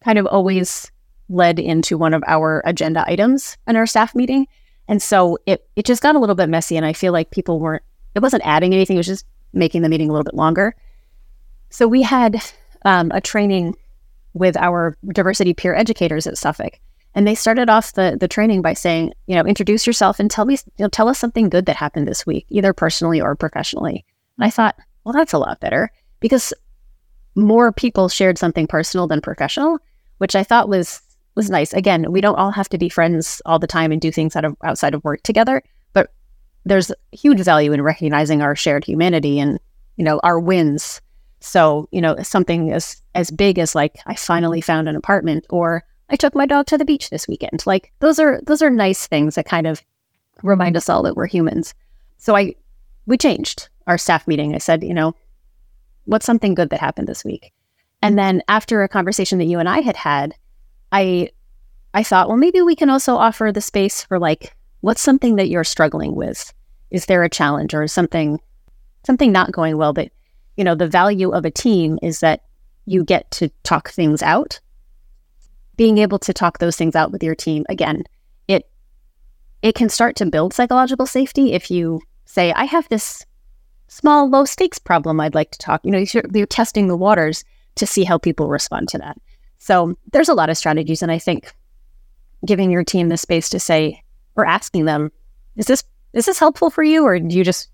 kind 0.03 0.17
of 0.17 0.25
always 0.25 0.91
led 1.29 1.59
into 1.59 1.97
one 1.97 2.13
of 2.13 2.23
our 2.27 2.61
agenda 2.65 3.03
items 3.07 3.57
in 3.67 3.75
our 3.75 3.85
staff 3.85 4.15
meeting. 4.15 4.47
And 4.87 5.01
so 5.01 5.37
it, 5.45 5.67
it 5.75 5.85
just 5.85 6.01
got 6.01 6.15
a 6.15 6.19
little 6.19 6.35
bit 6.35 6.49
messy. 6.49 6.77
And 6.77 6.85
I 6.85 6.93
feel 6.93 7.13
like 7.13 7.31
people 7.31 7.59
weren't, 7.59 7.83
it 8.15 8.21
wasn't 8.21 8.45
adding 8.45 8.73
anything, 8.73 8.95
it 8.95 8.99
was 8.99 9.07
just 9.07 9.25
making 9.53 9.81
the 9.81 9.89
meeting 9.89 10.09
a 10.09 10.11
little 10.11 10.23
bit 10.23 10.33
longer. 10.33 10.75
So 11.69 11.87
we 11.87 12.01
had 12.01 12.41
um, 12.85 13.11
a 13.13 13.21
training 13.21 13.75
with 14.33 14.57
our 14.57 14.97
diversity 15.07 15.53
peer 15.53 15.75
educators 15.75 16.25
at 16.27 16.37
Suffolk. 16.37 16.79
And 17.15 17.27
they 17.27 17.35
started 17.35 17.69
off 17.69 17.93
the, 17.93 18.17
the 18.19 18.27
training 18.27 18.61
by 18.61 18.73
saying, 18.73 19.13
you 19.27 19.35
know, 19.35 19.43
introduce 19.43 19.87
yourself 19.87 20.19
and 20.19 20.29
tell 20.29 20.45
me, 20.45 20.57
you 20.77 20.83
know, 20.83 20.89
tell 20.89 21.09
us 21.09 21.19
something 21.19 21.49
good 21.49 21.65
that 21.65 21.75
happened 21.75 22.07
this 22.07 22.25
week, 22.25 22.45
either 22.49 22.73
personally 22.73 23.19
or 23.19 23.35
professionally. 23.35 24.05
And 24.37 24.45
I 24.45 24.49
thought, 24.49 24.75
well, 25.03 25.13
that's 25.13 25.33
a 25.33 25.39
lot 25.39 25.59
better 25.59 25.91
because 26.19 26.53
more 27.35 27.71
people 27.71 28.09
shared 28.09 28.37
something 28.37 28.67
personal 28.67 29.07
than 29.07 29.21
professional, 29.21 29.79
which 30.19 30.35
I 30.35 30.43
thought 30.43 30.69
was 30.69 31.01
was 31.35 31.49
nice. 31.49 31.73
Again, 31.73 32.11
we 32.11 32.21
don't 32.21 32.35
all 32.35 32.51
have 32.51 32.69
to 32.69 32.77
be 32.77 32.89
friends 32.89 33.41
all 33.45 33.59
the 33.59 33.67
time 33.67 33.91
and 33.91 34.01
do 34.01 34.11
things 34.11 34.35
out 34.35 34.45
of 34.45 34.55
outside 34.63 34.93
of 34.93 35.03
work 35.03 35.23
together, 35.23 35.63
but 35.93 36.11
there's 36.65 36.91
huge 37.11 37.39
value 37.39 37.71
in 37.71 37.81
recognizing 37.81 38.41
our 38.41 38.55
shared 38.55 38.83
humanity 38.83 39.39
and, 39.39 39.59
you 39.95 40.03
know, 40.03 40.19
our 40.23 40.39
wins 40.39 41.01
so, 41.39 41.87
you 41.91 42.01
know, 42.01 42.17
something 42.21 42.71
as 42.71 43.01
as 43.15 43.31
big 43.31 43.59
as 43.59 43.75
like 43.75 43.95
I 44.05 44.15
finally 44.15 44.61
found 44.61 44.89
an 44.89 44.95
apartment 44.95 45.45
or 45.49 45.83
I 46.09 46.15
took 46.15 46.35
my 46.35 46.45
dog 46.45 46.65
to 46.67 46.77
the 46.77 46.85
beach 46.85 47.09
this 47.09 47.27
weekend. 47.27 47.65
Like 47.65 47.91
those 47.99 48.19
are 48.19 48.41
those 48.45 48.61
are 48.61 48.69
nice 48.69 49.07
things 49.07 49.35
that 49.35 49.45
kind 49.45 49.67
of 49.67 49.83
remind 50.43 50.77
us 50.77 50.89
all 50.89 51.03
that 51.03 51.15
we're 51.15 51.27
humans. 51.27 51.73
So 52.17 52.35
I 52.35 52.55
we 53.05 53.17
changed 53.17 53.69
our 53.87 53.97
staff 53.97 54.27
meeting. 54.27 54.55
I 54.55 54.59
said, 54.59 54.83
you 54.83 54.93
know, 54.93 55.15
what's 56.05 56.25
something 56.25 56.53
good 56.53 56.69
that 56.69 56.79
happened 56.79 57.07
this 57.07 57.25
week? 57.25 57.51
And 58.01 58.17
then 58.17 58.41
after 58.47 58.81
a 58.81 58.89
conversation 58.89 59.39
that 59.39 59.45
you 59.45 59.59
and 59.59 59.69
I 59.69 59.81
had 59.81 59.95
had, 59.95 60.35
I 60.91 61.31
I 61.93 62.03
thought, 62.03 62.27
well, 62.27 62.37
maybe 62.37 62.61
we 62.61 62.75
can 62.75 62.89
also 62.89 63.15
offer 63.15 63.51
the 63.51 63.61
space 63.61 64.03
for 64.03 64.19
like, 64.19 64.55
what's 64.81 65.01
something 65.01 65.35
that 65.37 65.49
you're 65.49 65.63
struggling 65.63 66.15
with? 66.15 66.53
Is 66.91 67.05
there 67.05 67.23
a 67.23 67.29
challenge 67.29 67.73
or 67.73 67.87
something 67.87 68.39
something 69.05 69.31
not 69.31 69.51
going 69.51 69.77
well 69.77 69.93
that 69.93 70.11
you 70.59 70.65
know, 70.65 70.75
the 70.75 70.89
value 70.89 71.31
of 71.31 71.45
a 71.45 71.51
team 71.51 71.97
is 72.01 72.19
that 72.19 72.41
you 72.85 73.05
get 73.05 73.31
to 73.31 73.47
talk 73.63 73.91
things 73.91 74.21
out. 74.21 74.59
Being 75.79 75.97
able 75.99 76.19
to 76.19 76.33
talk 76.33 76.57
those 76.57 76.75
things 76.75 76.93
out 76.93 77.13
with 77.13 77.23
your 77.23 77.35
team, 77.35 77.65
again, 77.69 78.03
it 78.49 78.69
it 79.61 79.75
can 79.75 79.87
start 79.87 80.17
to 80.17 80.25
build 80.25 80.53
psychological 80.53 81.05
safety 81.05 81.53
if 81.53 81.71
you 81.71 82.01
say, 82.25 82.51
I 82.51 82.65
have 82.65 82.89
this 82.89 83.25
small, 83.87 84.29
low 84.29 84.43
stakes 84.43 84.77
problem 84.77 85.21
I'd 85.21 85.35
like 85.35 85.51
to 85.51 85.57
talk. 85.57 85.79
You 85.85 85.91
know, 85.91 85.99
you're, 85.99 86.23
you're 86.33 86.47
testing 86.47 86.87
the 86.87 86.97
waters 86.97 87.45
to 87.75 87.87
see 87.87 88.03
how 88.03 88.17
people 88.17 88.49
respond 88.49 88.89
to 88.89 88.97
that. 88.97 89.17
So 89.57 89.95
there's 90.11 90.27
a 90.27 90.33
lot 90.33 90.49
of 90.49 90.57
strategies. 90.57 91.01
And 91.01 91.13
I 91.13 91.17
think 91.17 91.53
giving 92.45 92.71
your 92.71 92.83
team 92.83 93.07
the 93.07 93.15
space 93.15 93.47
to 93.49 93.59
say 93.59 94.03
or 94.35 94.45
asking 94.45 94.83
them, 94.83 95.13
is 95.55 95.67
this 95.67 95.83
is 96.11 96.25
this 96.25 96.39
helpful 96.39 96.69
for 96.69 96.83
you? 96.83 97.05
Or 97.05 97.19
do 97.19 97.37
you 97.37 97.45
just 97.45 97.69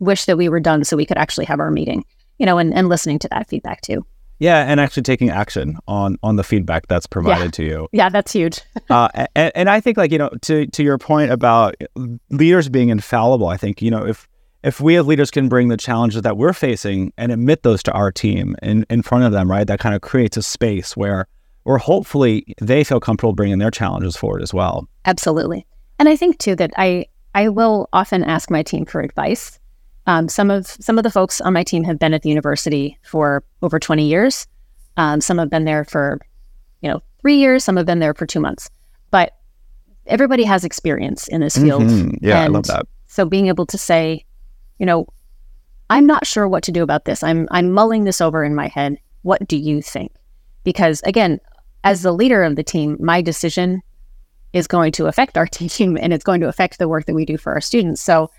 wish 0.00 0.26
that 0.26 0.36
we 0.36 0.50
were 0.50 0.60
done 0.60 0.84
so 0.84 0.98
we 0.98 1.06
could 1.06 1.18
actually 1.18 1.46
have 1.46 1.60
our 1.60 1.70
meeting, 1.70 2.04
you 2.38 2.44
know, 2.44 2.58
and, 2.58 2.74
and 2.74 2.90
listening 2.90 3.18
to 3.20 3.28
that 3.28 3.48
feedback 3.48 3.80
too. 3.80 4.04
Yeah, 4.40 4.64
and 4.66 4.80
actually 4.80 5.02
taking 5.02 5.28
action 5.28 5.78
on 5.86 6.16
on 6.22 6.36
the 6.36 6.42
feedback 6.42 6.88
that's 6.88 7.06
provided 7.06 7.44
yeah. 7.44 7.50
to 7.50 7.64
you. 7.64 7.88
Yeah, 7.92 8.08
that's 8.08 8.32
huge. 8.32 8.60
uh, 8.90 9.08
and, 9.36 9.52
and 9.54 9.70
I 9.70 9.80
think, 9.80 9.98
like 9.98 10.10
you 10.10 10.18
know, 10.18 10.30
to 10.42 10.66
to 10.66 10.82
your 10.82 10.98
point 10.98 11.30
about 11.30 11.76
leaders 12.30 12.68
being 12.70 12.88
infallible, 12.88 13.48
I 13.48 13.58
think 13.58 13.82
you 13.82 13.90
know 13.90 14.04
if 14.04 14.26
if 14.64 14.80
we 14.80 14.96
as 14.96 15.06
leaders 15.06 15.30
can 15.30 15.50
bring 15.50 15.68
the 15.68 15.76
challenges 15.76 16.22
that 16.22 16.38
we're 16.38 16.54
facing 16.54 17.12
and 17.18 17.30
admit 17.30 17.62
those 17.62 17.82
to 17.84 17.92
our 17.92 18.10
team 18.10 18.56
in 18.62 18.86
in 18.88 19.02
front 19.02 19.24
of 19.24 19.32
them, 19.32 19.48
right, 19.50 19.66
that 19.66 19.78
kind 19.78 19.94
of 19.94 20.00
creates 20.00 20.38
a 20.38 20.42
space 20.42 20.96
where 20.96 21.26
or 21.66 21.76
hopefully 21.76 22.54
they 22.62 22.82
feel 22.82 22.98
comfortable 22.98 23.34
bringing 23.34 23.58
their 23.58 23.70
challenges 23.70 24.16
forward 24.16 24.42
as 24.42 24.54
well. 24.54 24.88
Absolutely, 25.04 25.66
and 25.98 26.08
I 26.08 26.16
think 26.16 26.38
too 26.38 26.56
that 26.56 26.72
I 26.78 27.06
I 27.34 27.50
will 27.50 27.90
often 27.92 28.24
ask 28.24 28.50
my 28.50 28.62
team 28.62 28.86
for 28.86 29.02
advice 29.02 29.59
um, 30.06 30.28
some 30.28 30.50
of 30.50 30.66
some 30.66 30.98
of 30.98 31.04
the 31.04 31.10
folks 31.10 31.40
on 31.40 31.52
my 31.52 31.62
team 31.62 31.84
have 31.84 31.98
been 31.98 32.14
at 32.14 32.22
the 32.22 32.28
university 32.28 32.98
for 33.02 33.42
over 33.62 33.78
20 33.78 34.06
years. 34.06 34.46
Um, 34.96 35.20
some 35.20 35.38
have 35.38 35.50
been 35.50 35.64
there 35.64 35.84
for, 35.84 36.20
you 36.80 36.90
know, 36.90 37.02
three 37.20 37.36
years. 37.36 37.64
Some 37.64 37.76
have 37.76 37.86
been 37.86 38.00
there 38.00 38.14
for 38.14 38.26
two 38.26 38.40
months. 38.40 38.70
But 39.10 39.36
everybody 40.06 40.44
has 40.44 40.64
experience 40.64 41.28
in 41.28 41.40
this 41.40 41.56
field. 41.56 41.82
Mm-hmm. 41.82 42.24
Yeah, 42.24 42.38
and 42.38 42.44
I 42.44 42.46
love 42.48 42.66
that. 42.66 42.86
So 43.06 43.24
being 43.24 43.48
able 43.48 43.66
to 43.66 43.78
say, 43.78 44.24
you 44.78 44.86
know, 44.86 45.06
I'm 45.90 46.06
not 46.06 46.26
sure 46.26 46.48
what 46.48 46.62
to 46.64 46.72
do 46.72 46.82
about 46.82 47.04
this. 47.04 47.22
I'm 47.22 47.48
I'm 47.50 47.72
mulling 47.72 48.04
this 48.04 48.20
over 48.20 48.44
in 48.44 48.54
my 48.54 48.68
head. 48.68 48.98
What 49.22 49.46
do 49.46 49.56
you 49.56 49.82
think? 49.82 50.12
Because 50.64 51.02
again, 51.02 51.40
as 51.84 52.02
the 52.02 52.12
leader 52.12 52.42
of 52.42 52.56
the 52.56 52.62
team, 52.62 52.96
my 53.00 53.22
decision 53.22 53.82
is 54.52 54.66
going 54.66 54.92
to 54.92 55.06
affect 55.06 55.36
our 55.36 55.46
team 55.52 55.96
and 56.00 56.12
it's 56.12 56.24
going 56.24 56.40
to 56.40 56.48
affect 56.48 56.78
the 56.78 56.88
work 56.88 57.06
that 57.06 57.14
we 57.14 57.24
do 57.24 57.36
for 57.36 57.52
our 57.52 57.60
students. 57.60 58.00
So 58.00 58.30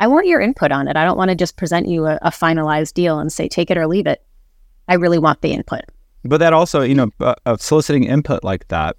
I 0.00 0.06
want 0.06 0.26
your 0.26 0.40
input 0.40 0.72
on 0.72 0.88
it. 0.88 0.96
I 0.96 1.04
don't 1.04 1.18
want 1.18 1.28
to 1.28 1.36
just 1.36 1.56
present 1.56 1.86
you 1.86 2.06
a, 2.06 2.18
a 2.22 2.30
finalized 2.30 2.94
deal 2.94 3.18
and 3.18 3.30
say 3.30 3.48
take 3.48 3.70
it 3.70 3.76
or 3.76 3.86
leave 3.86 4.06
it. 4.06 4.24
I 4.88 4.94
really 4.94 5.18
want 5.18 5.42
the 5.42 5.52
input. 5.52 5.82
But 6.24 6.38
that 6.38 6.52
also, 6.52 6.80
you 6.80 6.94
know, 6.94 7.10
uh, 7.20 7.34
uh, 7.46 7.56
soliciting 7.58 8.04
input 8.04 8.42
like 8.42 8.66
that 8.68 8.96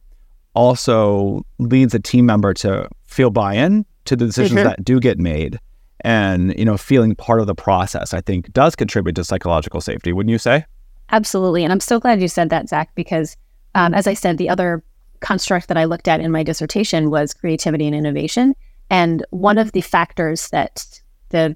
also 0.53 1.43
leads 1.57 1.93
a 1.95 1.99
team 1.99 2.25
member 2.25 2.53
to 2.53 2.87
feel 3.05 3.31
buy-in 3.31 3.85
to 4.05 4.15
the 4.15 4.25
decisions 4.25 4.59
mm-hmm. 4.59 4.69
that 4.69 4.85
do 4.85 4.99
get 4.99 5.17
made 5.17 5.59
and 6.03 6.57
you 6.57 6.65
know 6.65 6.77
feeling 6.77 7.15
part 7.15 7.39
of 7.39 7.47
the 7.47 7.55
process 7.55 8.13
i 8.13 8.19
think 8.19 8.51
does 8.53 8.75
contribute 8.75 9.15
to 9.15 9.23
psychological 9.23 9.79
safety 9.79 10.11
wouldn't 10.11 10.31
you 10.31 10.39
say 10.39 10.65
absolutely 11.11 11.63
and 11.63 11.71
i'm 11.71 11.79
so 11.79 11.99
glad 11.99 12.19
you 12.19 12.27
said 12.27 12.49
that 12.49 12.67
zac 12.67 12.93
because 12.95 13.37
um, 13.75 13.93
as 13.93 14.07
i 14.07 14.13
said 14.13 14.37
the 14.37 14.49
other 14.49 14.83
construct 15.19 15.67
that 15.67 15.77
i 15.77 15.85
looked 15.85 16.07
at 16.07 16.19
in 16.19 16.31
my 16.31 16.41
dissertation 16.41 17.11
was 17.11 17.33
creativity 17.33 17.85
and 17.85 17.95
innovation 17.95 18.55
and 18.91 19.25
one 19.29 19.57
of 19.57 19.71
the 19.71 19.81
factors 19.81 20.49
that 20.49 21.01
the 21.29 21.55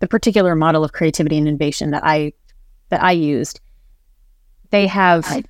the 0.00 0.06
particular 0.06 0.54
model 0.54 0.84
of 0.84 0.92
creativity 0.92 1.36
and 1.36 1.48
innovation 1.48 1.90
that 1.90 2.04
I 2.04 2.34
that 2.90 3.02
I 3.02 3.12
used, 3.12 3.60
they 4.70 4.86
have 4.86 5.44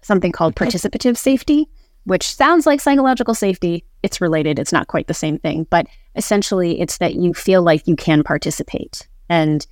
something 0.00 0.32
called 0.32 0.54
participative 0.54 1.18
safety, 1.18 1.68
which 2.04 2.34
sounds 2.34 2.66
like 2.66 2.80
psychological 2.80 3.34
safety, 3.34 3.84
it's 4.02 4.20
related. 4.20 4.58
It's 4.58 4.72
not 4.72 4.86
quite 4.86 5.08
the 5.08 5.14
same 5.14 5.38
thing, 5.38 5.66
but 5.68 5.86
essentially 6.16 6.80
it's 6.80 6.98
that 6.98 7.16
you 7.16 7.34
feel 7.34 7.62
like 7.62 7.86
you 7.86 7.96
can 7.96 8.22
participate. 8.22 9.06
And 9.28 9.66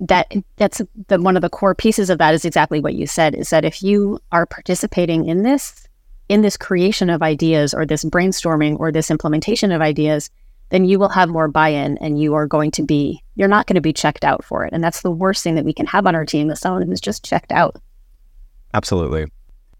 that 0.00 0.32
that's 0.56 0.82
the 1.06 1.20
one 1.20 1.36
of 1.36 1.42
the 1.42 1.48
core 1.48 1.74
pieces 1.74 2.10
of 2.10 2.18
that 2.18 2.34
is 2.34 2.44
exactly 2.44 2.80
what 2.80 2.94
you 2.94 3.06
said 3.06 3.34
is 3.34 3.50
that 3.50 3.64
if 3.64 3.82
you 3.82 4.20
are 4.32 4.46
participating 4.46 5.26
in 5.26 5.42
this 5.42 5.87
in 6.28 6.42
this 6.42 6.56
creation 6.56 7.10
of 7.10 7.22
ideas 7.22 7.72
or 7.72 7.86
this 7.86 8.04
brainstorming 8.04 8.78
or 8.78 8.92
this 8.92 9.10
implementation 9.10 9.72
of 9.72 9.80
ideas 9.80 10.30
then 10.70 10.84
you 10.84 10.98
will 10.98 11.08
have 11.08 11.28
more 11.28 11.48
buy-in 11.48 11.96
and 11.98 12.20
you 12.20 12.34
are 12.34 12.46
going 12.46 12.70
to 12.72 12.82
be 12.82 13.22
you're 13.34 13.48
not 13.48 13.66
going 13.66 13.74
to 13.74 13.80
be 13.80 13.92
checked 13.92 14.24
out 14.24 14.44
for 14.44 14.64
it. 14.64 14.72
And 14.72 14.82
that's 14.82 15.02
the 15.02 15.10
worst 15.10 15.42
thing 15.42 15.54
that 15.54 15.64
we 15.64 15.72
can 15.72 15.86
have 15.86 16.06
on 16.06 16.14
our 16.14 16.26
team 16.26 16.50
is 16.50 16.60
someone 16.60 16.82
who's 16.82 17.00
just 17.00 17.24
checked 17.24 17.52
out. 17.52 17.76
Absolutely. 18.74 19.26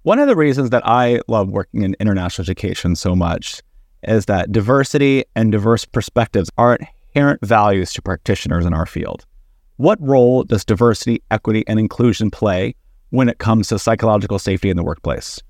One 0.03 0.19
of 0.19 0.29
the 0.29 0.37
reasons 0.37 0.71
that 0.71 0.87
i 0.87 1.21
love 1.29 1.51
working 1.51 1.83
in 1.83 1.97
international 2.01 2.45
education 2.45 2.97
so 2.97 3.15
much 3.15 3.63
is 4.05 4.27
that 4.27 4.53
diversity 4.53 5.25
and 5.35 5.53
diverse 5.53 5.85
perspectives 5.85 6.51
are 6.57 6.79
inherent 7.15 7.45
values 7.45 7.93
to 7.93 8.03
practitioners 8.03 8.65
in 8.65 8.73
our 8.73 8.87
field. 8.87 9.27
What 9.77 10.01
role 10.01 10.45
does 10.45 10.65
diversity 10.65 11.23
equity 11.31 11.65
and 11.67 11.79
inclusion 11.79 12.31
play 12.31 12.75
when 13.11 13.29
it 13.29 13.39
comes 13.39 13.69
to 13.69 13.79
psychological 13.79 14.39
safety 14.39 14.71
in 14.71 14.77
the 14.77 14.85
workplace 14.85 15.43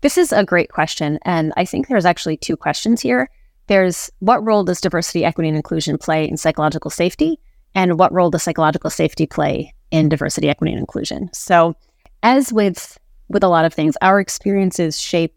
this 0.00 0.18
is 0.18 0.32
a 0.32 0.44
great 0.44 0.70
question 0.70 1.18
and 1.22 1.52
i 1.56 1.64
think 1.64 1.88
there's 1.88 2.04
actually 2.04 2.36
two 2.36 2.56
questions 2.56 3.00
here 3.00 3.28
there's 3.70 4.10
what 4.18 4.44
role 4.44 4.64
does 4.64 4.80
diversity, 4.80 5.24
equity, 5.24 5.48
and 5.48 5.56
inclusion 5.56 5.96
play 5.96 6.28
in 6.28 6.36
psychological 6.36 6.90
safety? 6.90 7.38
And 7.72 8.00
what 8.00 8.12
role 8.12 8.28
does 8.28 8.42
psychological 8.42 8.90
safety 8.90 9.26
play 9.26 9.72
in 9.92 10.08
diversity, 10.08 10.48
equity, 10.48 10.72
and 10.72 10.80
inclusion? 10.80 11.30
So, 11.32 11.76
as 12.24 12.52
with 12.52 12.98
with 13.28 13.44
a 13.44 13.48
lot 13.48 13.64
of 13.64 13.72
things, 13.72 13.96
our 14.02 14.18
experiences 14.18 15.00
shape 15.00 15.36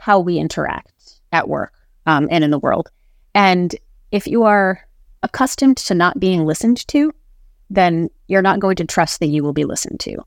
how 0.00 0.20
we 0.20 0.36
interact 0.36 1.18
at 1.32 1.48
work 1.48 1.72
um, 2.04 2.28
and 2.30 2.44
in 2.44 2.50
the 2.50 2.58
world. 2.58 2.90
And 3.34 3.74
if 4.10 4.26
you 4.26 4.42
are 4.42 4.86
accustomed 5.22 5.78
to 5.78 5.94
not 5.94 6.20
being 6.20 6.44
listened 6.44 6.86
to, 6.88 7.10
then 7.70 8.10
you're 8.28 8.42
not 8.42 8.60
going 8.60 8.76
to 8.76 8.84
trust 8.84 9.18
that 9.20 9.28
you 9.28 9.42
will 9.42 9.54
be 9.54 9.64
listened 9.64 9.98
to. 10.00 10.18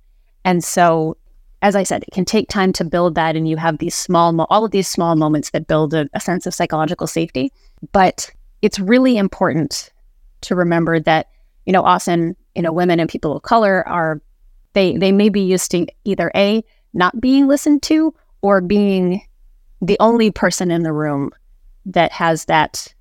And 0.44 0.64
so 0.64 1.16
as 1.65 1.75
I 1.75 1.82
said, 1.82 2.04
it 2.04 2.13
can 2.13 2.25
take 2.25 2.47
time 2.47 2.71
to 2.73 2.86
build 2.86 3.15
that, 3.15 3.36
and 3.36 3.49
you 3.49 3.58
have 3.58 3.80
these 3.80 3.95
small, 3.95 4.32
mo- 4.34 4.45
all 4.51 4.65
of 4.65 4.69
these 4.69 4.88
small 4.88 5.15
moments 5.15 5.49
that 5.49 5.65
build 5.65 5.95
a, 5.95 6.08
a 6.13 6.19
sense 6.19 6.45
of 6.45 6.54
psychological 6.54 7.08
safety. 7.08 7.51
But 7.91 8.30
it's 8.62 8.78
really 8.78 9.17
important 9.17 9.91
to 10.41 10.54
remember 10.54 10.99
that, 10.99 11.28
you 11.65 11.73
know, 11.73 11.82
often, 11.82 12.36
you 12.54 12.62
know, 12.62 12.71
women 12.71 12.99
and 12.99 13.10
people 13.10 13.36
of 13.36 13.41
color 13.41 13.86
are 13.88 14.21
they 14.73 14.95
they 14.95 15.12
may 15.12 15.30
be 15.30 15.41
used 15.41 15.71
to 15.71 15.88
either 16.04 16.32
a 16.36 16.63
not 16.93 17.19
being 17.19 17.47
listened 17.47 17.82
to 17.84 18.13
or 18.43 18.62
being 18.62 19.23
the 19.82 19.97
only 19.99 20.30
person 20.30 20.69
in 20.69 20.84
the 20.84 20.93
room 20.93 21.32
that 21.88 22.12
has 22.12 22.45
that. 22.45 22.93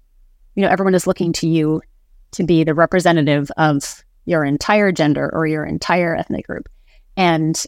You 0.55 0.63
know, 0.63 0.71
everyone 0.71 0.95
is 0.95 1.07
looking 1.07 1.35
to 1.35 1.47
you 1.47 1.83
to 2.31 2.45
be 2.45 2.65
the 2.65 2.73
representative 2.73 3.51
of 3.59 4.03
your 4.25 4.43
entire 4.43 4.91
gender 4.91 5.31
or 5.35 5.47
your 5.47 5.67
entire 5.67 6.17
ethnic 6.17 6.47
group. 6.47 6.67
And 7.15 7.63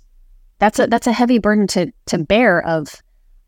that's 0.59 0.79
a 0.79 0.87
that's 0.87 1.07
a 1.07 1.13
heavy 1.13 1.39
burden 1.39 1.67
to 1.69 1.93
to 2.07 2.19
bear 2.19 2.65
of 2.65 3.03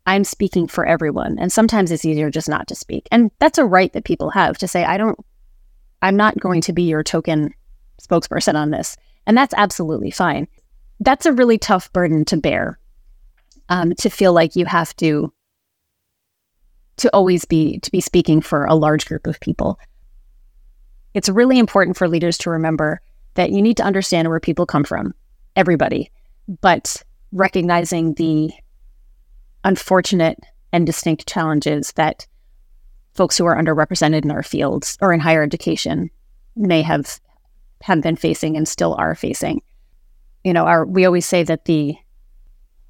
I'm 0.05 0.23
speaking 0.23 0.67
for 0.67 0.85
everyone. 0.85 1.37
And 1.39 1.51
sometimes 1.51 1.91
it's 1.91 2.05
easier 2.05 2.31
just 2.31 2.49
not 2.49 2.67
to 2.67 2.75
speak. 2.75 3.07
And 3.11 3.31
that's 3.39 3.57
a 3.57 3.65
right 3.65 3.91
that 3.93 4.05
people 4.05 4.31
have 4.31 4.57
to 4.59 4.67
say, 4.67 4.83
I 4.83 4.97
don't 4.97 5.19
I'm 6.01 6.15
not 6.15 6.39
going 6.39 6.61
to 6.61 6.73
be 6.73 6.83
your 6.83 7.03
token 7.03 7.53
spokesperson 8.01 8.55
on 8.55 8.71
this. 8.71 8.95
And 9.27 9.37
that's 9.37 9.53
absolutely 9.55 10.11
fine. 10.11 10.47
That's 10.99 11.25
a 11.25 11.33
really 11.33 11.57
tough 11.57 11.91
burden 11.93 12.25
to 12.25 12.37
bear. 12.37 12.79
Um, 13.71 13.93
to 13.95 14.09
feel 14.09 14.33
like 14.33 14.55
you 14.55 14.65
have 14.65 14.95
to 14.95 15.31
to 16.97 17.09
always 17.13 17.45
be 17.45 17.79
to 17.79 17.91
be 17.91 18.01
speaking 18.01 18.41
for 18.41 18.65
a 18.65 18.75
large 18.75 19.05
group 19.05 19.27
of 19.27 19.39
people. 19.39 19.79
It's 21.13 21.29
really 21.29 21.59
important 21.59 21.97
for 21.97 22.07
leaders 22.07 22.37
to 22.39 22.49
remember 22.49 23.01
that 23.35 23.51
you 23.51 23.61
need 23.61 23.77
to 23.77 23.83
understand 23.83 24.27
where 24.27 24.39
people 24.39 24.65
come 24.65 24.83
from, 24.83 25.13
everybody 25.55 26.11
but 26.61 27.03
recognizing 27.31 28.15
the 28.15 28.51
unfortunate 29.63 30.39
and 30.71 30.85
distinct 30.85 31.27
challenges 31.27 31.91
that 31.93 32.27
folks 33.13 33.37
who 33.37 33.45
are 33.45 33.55
underrepresented 33.55 34.23
in 34.23 34.31
our 34.31 34.43
fields 34.43 34.97
or 35.01 35.13
in 35.13 35.19
higher 35.19 35.43
education 35.43 36.09
may 36.55 36.81
have 36.81 37.19
have 37.81 38.01
been 38.01 38.15
facing 38.15 38.57
and 38.57 38.67
still 38.67 38.95
are 38.97 39.15
facing. 39.15 39.61
You 40.43 40.53
know, 40.53 40.65
our 40.65 40.85
we 40.85 41.05
always 41.05 41.25
say 41.25 41.43
that 41.43 41.65
the 41.65 41.95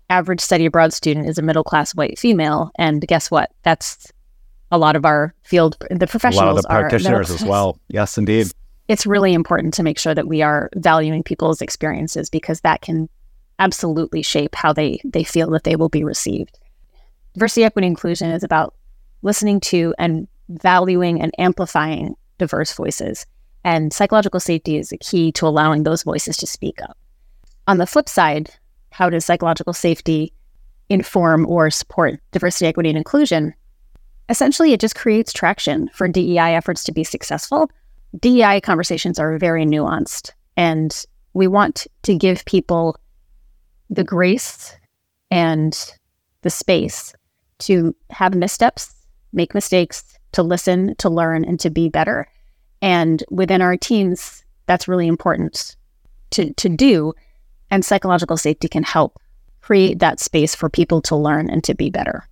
average 0.09 0.41
study 0.41 0.65
abroad 0.65 0.93
student 0.93 1.27
is 1.27 1.37
a 1.37 1.41
middle 1.41 1.63
class 1.63 1.93
white 1.93 2.17
female, 2.17 2.71
and 2.77 3.05
guess 3.07 3.29
what? 3.29 3.51
That's 3.63 4.11
a 4.71 4.77
lot 4.77 4.95
of 4.95 5.05
our 5.05 5.33
field. 5.43 5.77
The 5.89 6.07
professionals, 6.07 6.41
a 6.41 6.45
lot 6.45 6.57
of 6.57 6.61
the 6.63 6.67
practitioners 6.67 7.29
as 7.29 7.43
well. 7.43 7.79
Yes, 7.89 8.17
indeed. 8.17 8.47
It's 8.87 9.05
really 9.05 9.33
important 9.33 9.73
to 9.75 9.83
make 9.83 9.99
sure 9.99 10.15
that 10.15 10.27
we 10.27 10.41
are 10.41 10.69
valuing 10.75 11.21
people's 11.21 11.61
experiences 11.61 12.29
because 12.29 12.61
that 12.61 12.81
can 12.81 13.07
absolutely 13.59 14.21
shape 14.21 14.55
how 14.55 14.73
they 14.73 14.99
they 15.03 15.23
feel 15.23 15.49
that 15.51 15.63
they 15.63 15.75
will 15.75 15.89
be 15.89 16.03
received. 16.03 16.57
Diversity, 17.33 17.63
equity, 17.63 17.87
inclusion 17.87 18.31
is 18.31 18.43
about 18.43 18.73
listening 19.21 19.59
to 19.59 19.93
and 19.99 20.27
valuing 20.49 21.21
and 21.21 21.33
amplifying 21.37 22.15
diverse 22.37 22.73
voices. 22.73 23.25
And 23.63 23.93
psychological 23.93 24.39
safety 24.39 24.77
is 24.77 24.91
a 24.91 24.97
key 24.97 25.31
to 25.33 25.45
allowing 25.45 25.83
those 25.83 26.03
voices 26.03 26.37
to 26.37 26.47
speak 26.47 26.81
up. 26.81 26.97
On 27.67 27.77
the 27.77 27.85
flip 27.85 28.09
side, 28.09 28.49
how 28.91 29.09
does 29.09 29.25
psychological 29.25 29.73
safety 29.73 30.33
inform 30.89 31.45
or 31.45 31.69
support 31.69 32.19
diversity, 32.31 32.65
equity, 32.65 32.89
and 32.89 32.97
inclusion? 32.97 33.53
Essentially, 34.29 34.73
it 34.73 34.79
just 34.79 34.95
creates 34.95 35.33
traction 35.33 35.89
for 35.93 36.07
DEI 36.07 36.55
efforts 36.55 36.83
to 36.85 36.91
be 36.91 37.03
successful. 37.03 37.69
DEI 38.19 38.61
conversations 38.61 39.19
are 39.19 39.37
very 39.37 39.65
nuanced, 39.65 40.31
and 40.57 41.05
we 41.33 41.47
want 41.47 41.85
to 42.03 42.15
give 42.15 42.45
people 42.45 42.97
the 43.89 44.03
grace 44.03 44.75
and 45.31 45.93
the 46.41 46.49
space 46.49 47.13
to 47.59 47.95
have 48.09 48.33
missteps, 48.35 48.93
make 49.33 49.53
mistakes, 49.53 50.17
to 50.31 50.43
listen, 50.43 50.95
to 50.97 51.09
learn, 51.09 51.43
and 51.43 51.59
to 51.59 51.69
be 51.69 51.89
better. 51.89 52.27
And 52.81 53.23
within 53.29 53.61
our 53.61 53.75
teams, 53.75 54.43
that's 54.67 54.87
really 54.87 55.07
important 55.07 55.75
to, 56.31 56.53
to 56.53 56.69
do. 56.69 57.13
And 57.71 57.83
psychological 57.83 58.37
safety 58.37 58.67
can 58.67 58.83
help 58.83 59.19
create 59.61 59.99
that 59.99 60.19
space 60.19 60.55
for 60.55 60.69
people 60.69 61.01
to 61.01 61.15
learn 61.15 61.49
and 61.49 61.63
to 61.63 61.75
be 61.75 61.89
better. 61.89 62.27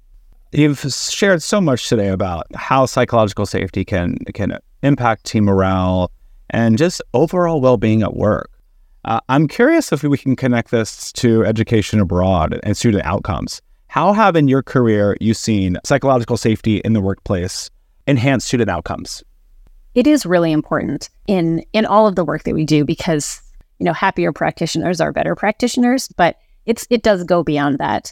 You've 0.51 0.79
shared 0.79 1.43
so 1.43 1.59
much 1.59 1.89
today 1.89 2.07
about 2.07 2.47
how 2.55 2.85
psychological 2.85 3.45
safety 3.45 3.83
can 3.83 4.17
can 4.33 4.57
impact 4.81 5.25
team 5.25 5.43
morale 5.45 6.09
and 6.49 6.77
just 6.77 7.01
overall 7.13 7.59
well-being 7.59 8.01
at 8.01 8.15
work. 8.15 8.49
Uh, 9.07 9.21
I'm 9.29 9.47
curious 9.47 9.93
if 9.93 10.03
we 10.03 10.17
can 10.17 10.35
connect 10.35 10.71
this 10.71 11.13
to 11.13 11.45
education 11.45 12.01
abroad 12.01 12.59
and 12.63 12.75
student 12.75 13.05
outcomes. 13.05 13.61
How 13.87 14.11
have 14.11 14.35
in 14.35 14.49
your 14.49 14.61
career 14.61 15.15
you 15.21 15.33
seen 15.33 15.77
psychological 15.85 16.35
safety 16.35 16.79
in 16.79 16.91
the 16.91 16.99
workplace 16.99 17.69
enhance 18.05 18.43
student 18.43 18.69
outcomes? 18.69 19.23
It 19.95 20.07
is 20.07 20.25
really 20.25 20.51
important 20.51 21.09
in 21.25 21.63
in 21.71 21.85
all 21.85 22.05
of 22.05 22.17
the 22.17 22.25
work 22.25 22.43
that 22.43 22.53
we 22.53 22.65
do 22.65 22.83
because 22.83 23.41
you 23.79 23.85
know 23.85 23.93
happier 23.93 24.33
practitioners 24.33 24.99
are 24.99 25.13
better 25.13 25.35
practitioners, 25.35 26.09
but 26.09 26.35
it's 26.65 26.85
it 26.89 27.01
does 27.01 27.23
go 27.23 27.43
beyond 27.43 27.77
that. 27.77 28.11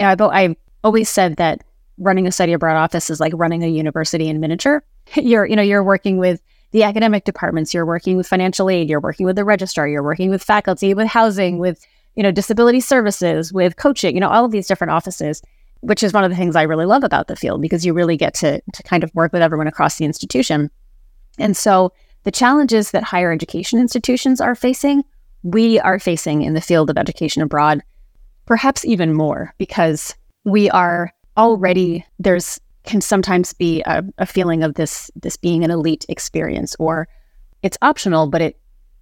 I've, 0.00 0.20
I've 0.20 0.56
always 0.82 1.08
said 1.08 1.36
that 1.36 1.62
running 1.96 2.26
a 2.26 2.32
study 2.32 2.52
abroad 2.52 2.76
office 2.76 3.08
is 3.08 3.20
like 3.20 3.32
running 3.36 3.62
a 3.62 3.68
university 3.68 4.28
in 4.28 4.40
miniature. 4.40 4.82
You're 5.14 5.46
you 5.46 5.54
know 5.54 5.62
you're 5.62 5.84
working 5.84 6.18
with 6.18 6.42
the 6.74 6.82
academic 6.82 7.22
departments, 7.22 7.72
you're 7.72 7.86
working 7.86 8.16
with 8.16 8.26
financial 8.26 8.68
aid, 8.68 8.90
you're 8.90 9.00
working 9.00 9.24
with 9.24 9.36
the 9.36 9.44
registrar, 9.44 9.86
you're 9.86 10.02
working 10.02 10.28
with 10.28 10.42
faculty, 10.42 10.92
with 10.92 11.06
housing, 11.06 11.58
with 11.58 11.86
you 12.16 12.22
know 12.22 12.32
disability 12.32 12.80
services, 12.80 13.52
with 13.52 13.76
coaching, 13.76 14.16
you 14.16 14.20
know 14.20 14.28
all 14.28 14.44
of 14.44 14.50
these 14.50 14.66
different 14.66 14.90
offices, 14.90 15.40
which 15.82 16.02
is 16.02 16.12
one 16.12 16.24
of 16.24 16.30
the 16.30 16.36
things 16.36 16.56
I 16.56 16.62
really 16.62 16.84
love 16.84 17.04
about 17.04 17.28
the 17.28 17.36
field 17.36 17.62
because 17.62 17.86
you 17.86 17.92
really 17.92 18.16
get 18.16 18.34
to 18.34 18.60
to 18.60 18.82
kind 18.82 19.04
of 19.04 19.14
work 19.14 19.32
with 19.32 19.40
everyone 19.40 19.68
across 19.68 19.98
the 19.98 20.04
institution. 20.04 20.68
And 21.38 21.56
so 21.56 21.92
the 22.24 22.32
challenges 22.32 22.90
that 22.90 23.04
higher 23.04 23.30
education 23.30 23.78
institutions 23.78 24.40
are 24.40 24.56
facing, 24.56 25.04
we 25.44 25.78
are 25.78 26.00
facing 26.00 26.42
in 26.42 26.54
the 26.54 26.60
field 26.60 26.90
of 26.90 26.98
education 26.98 27.40
abroad, 27.40 27.84
perhaps 28.46 28.84
even 28.84 29.14
more 29.14 29.54
because 29.58 30.12
we 30.42 30.68
are 30.70 31.14
already 31.36 32.04
there's 32.18 32.58
can 32.84 33.00
sometimes 33.00 33.52
be 33.52 33.82
a, 33.86 34.04
a 34.18 34.26
feeling 34.26 34.62
of 34.62 34.74
this 34.74 35.10
this 35.16 35.36
being 35.36 35.64
an 35.64 35.70
elite 35.70 36.04
experience 36.08 36.76
or 36.78 37.08
it's 37.62 37.78
optional 37.82 38.26
but 38.28 38.42
it 38.42 38.58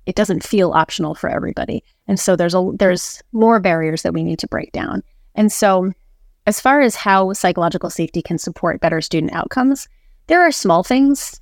it 0.06 0.16
doesn't 0.16 0.42
feel 0.42 0.72
optional 0.72 1.14
for 1.14 1.30
everybody. 1.30 1.84
And 2.08 2.18
so 2.18 2.34
there's 2.34 2.54
a 2.54 2.70
there's 2.74 3.22
more 3.32 3.60
barriers 3.60 4.02
that 4.02 4.14
we 4.14 4.24
need 4.24 4.38
to 4.40 4.48
break 4.48 4.72
down. 4.72 5.02
And 5.34 5.52
so 5.52 5.92
as 6.46 6.60
far 6.60 6.80
as 6.80 6.96
how 6.96 7.32
psychological 7.32 7.90
safety 7.90 8.20
can 8.20 8.38
support 8.38 8.80
better 8.80 9.00
student 9.00 9.32
outcomes 9.32 9.88
there 10.28 10.42
are 10.42 10.52
small 10.52 10.82
things. 10.82 11.40